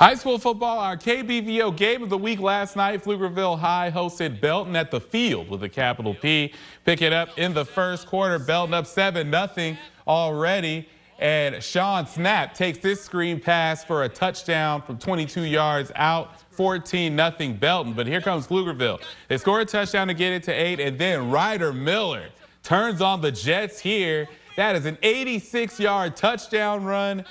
High 0.00 0.14
school 0.14 0.38
football, 0.38 0.78
our 0.78 0.96
KBVO 0.96 1.76
game 1.76 2.02
of 2.02 2.08
the 2.08 2.16
week 2.16 2.40
last 2.40 2.74
night. 2.74 3.04
Pflugerville 3.04 3.58
High 3.58 3.92
hosted 3.94 4.40
Belton 4.40 4.74
at 4.74 4.90
the 4.90 4.98
field 4.98 5.50
with 5.50 5.62
a 5.62 5.68
capital 5.68 6.14
P. 6.14 6.54
Pick 6.86 7.02
it 7.02 7.12
up 7.12 7.38
in 7.38 7.52
the 7.52 7.66
first 7.66 8.06
quarter. 8.06 8.38
Belton 8.38 8.72
up 8.72 8.86
7 8.86 9.30
0 9.30 9.76
already. 10.08 10.88
And 11.18 11.62
Sean 11.62 12.06
Snap 12.06 12.54
takes 12.54 12.78
this 12.78 13.02
screen 13.02 13.38
pass 13.38 13.84
for 13.84 14.04
a 14.04 14.08
touchdown 14.08 14.80
from 14.80 14.98
22 14.98 15.42
yards 15.42 15.92
out. 15.96 16.30
14 16.52 17.14
0 17.14 17.52
Belton. 17.60 17.92
But 17.92 18.06
here 18.06 18.22
comes 18.22 18.46
Pflugerville. 18.46 19.02
They 19.28 19.36
score 19.36 19.60
a 19.60 19.66
touchdown 19.66 20.08
to 20.08 20.14
get 20.14 20.32
it 20.32 20.42
to 20.44 20.52
eight, 20.52 20.80
and 20.80 20.98
then 20.98 21.30
Ryder 21.30 21.74
Miller 21.74 22.30
turns 22.62 23.02
on 23.02 23.20
the 23.20 23.30
Jets 23.30 23.78
here. 23.78 24.30
That 24.56 24.76
is 24.76 24.86
an 24.86 24.96
86 25.02 25.78
yard 25.78 26.16
touchdown 26.16 26.84
run. 26.84 27.26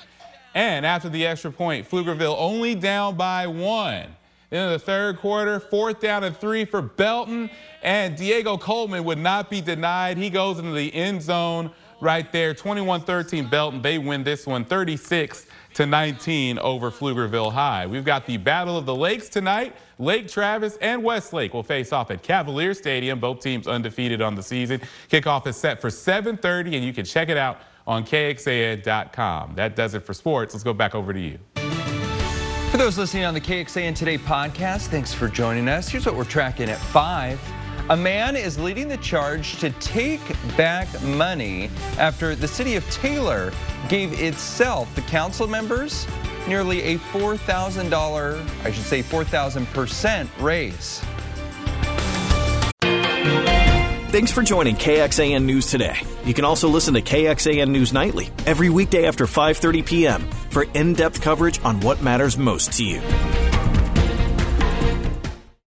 And 0.54 0.84
after 0.84 1.08
the 1.08 1.26
extra 1.26 1.52
point, 1.52 1.88
Pflugerville 1.88 2.36
only 2.38 2.74
down 2.74 3.16
by 3.16 3.46
one. 3.46 4.06
Then 4.50 4.66
in 4.66 4.72
the 4.72 4.78
third 4.78 5.18
quarter, 5.18 5.60
fourth 5.60 6.00
down 6.00 6.24
and 6.24 6.36
three 6.36 6.64
for 6.64 6.82
Belton, 6.82 7.50
and 7.82 8.16
Diego 8.16 8.58
Coleman 8.58 9.04
would 9.04 9.18
not 9.18 9.48
be 9.48 9.60
denied. 9.60 10.16
He 10.16 10.28
goes 10.28 10.58
into 10.58 10.72
the 10.72 10.92
end 10.92 11.22
zone 11.22 11.70
right 12.00 12.30
there. 12.32 12.52
21-13 12.52 13.48
Belton. 13.48 13.80
They 13.80 13.98
win 13.98 14.24
this 14.24 14.46
one 14.46 14.64
36 14.64 15.46
to 15.74 15.86
19 15.86 16.58
over 16.58 16.90
Pflugerville 16.90 17.52
High. 17.52 17.86
We've 17.86 18.04
got 18.04 18.26
the 18.26 18.36
Battle 18.36 18.76
of 18.76 18.86
the 18.86 18.94
Lakes 18.94 19.28
tonight. 19.28 19.76
Lake 19.98 20.28
Travis 20.28 20.76
and 20.80 21.02
Westlake 21.02 21.54
will 21.54 21.62
face 21.62 21.92
off 21.92 22.10
at 22.10 22.22
Cavalier 22.22 22.74
Stadium. 22.74 23.20
Both 23.20 23.40
teams 23.40 23.66
undefeated 23.66 24.20
on 24.20 24.34
the 24.34 24.42
season. 24.42 24.80
Kickoff 25.08 25.46
is 25.46 25.56
set 25.56 25.80
for 25.80 25.90
7:30, 25.90 26.76
and 26.76 26.84
you 26.84 26.92
can 26.92 27.04
check 27.04 27.28
it 27.28 27.36
out 27.36 27.60
on 27.86 28.04
KXAN.com. 28.04 29.54
That 29.54 29.76
does 29.76 29.94
it 29.94 30.04
for 30.04 30.14
sports. 30.14 30.54
Let's 30.54 30.64
go 30.64 30.72
back 30.72 30.94
over 30.94 31.12
to 31.12 31.20
you. 31.20 31.38
For 32.70 32.76
those 32.76 32.96
listening 32.96 33.24
on 33.24 33.34
the 33.34 33.40
KXAN 33.40 33.96
Today 33.96 34.16
podcast, 34.16 34.86
thanks 34.86 35.12
for 35.12 35.26
joining 35.28 35.68
us. 35.68 35.88
Here's 35.88 36.06
what 36.06 36.14
we're 36.14 36.24
tracking 36.24 36.68
at 36.68 36.78
5. 36.78 37.40
A 37.90 37.96
man 37.96 38.36
is 38.36 38.56
leading 38.56 38.86
the 38.86 38.98
charge 38.98 39.56
to 39.58 39.70
take 39.80 40.20
back 40.56 40.86
money 41.02 41.68
after 41.98 42.36
the 42.36 42.46
city 42.46 42.76
of 42.76 42.88
Taylor 42.88 43.52
gave 43.88 44.12
itself, 44.12 44.94
the 44.94 45.00
council 45.02 45.48
members, 45.48 46.06
nearly 46.46 46.82
a 46.82 46.98
$4,000, 46.98 48.64
I 48.64 48.70
should 48.70 48.84
say 48.84 49.02
4,000% 49.02 50.28
raise. 50.38 51.02
Thanks 54.12 54.30
for 54.30 54.44
joining 54.44 54.76
KXAN 54.76 55.42
News 55.42 55.66
today. 55.68 56.00
You 56.24 56.32
can 56.32 56.44
also 56.44 56.68
listen 56.68 56.94
to 56.94 57.02
KXAN 57.02 57.70
News 57.70 57.92
Nightly 57.92 58.30
every 58.46 58.70
weekday 58.70 59.06
after 59.06 59.26
5:30 59.26 59.84
p.m. 59.84 60.30
for 60.50 60.62
in-depth 60.74 61.20
coverage 61.20 61.60
on 61.64 61.80
what 61.80 62.00
matters 62.02 62.38
most 62.38 62.72
to 62.74 62.84
you. 62.84 63.00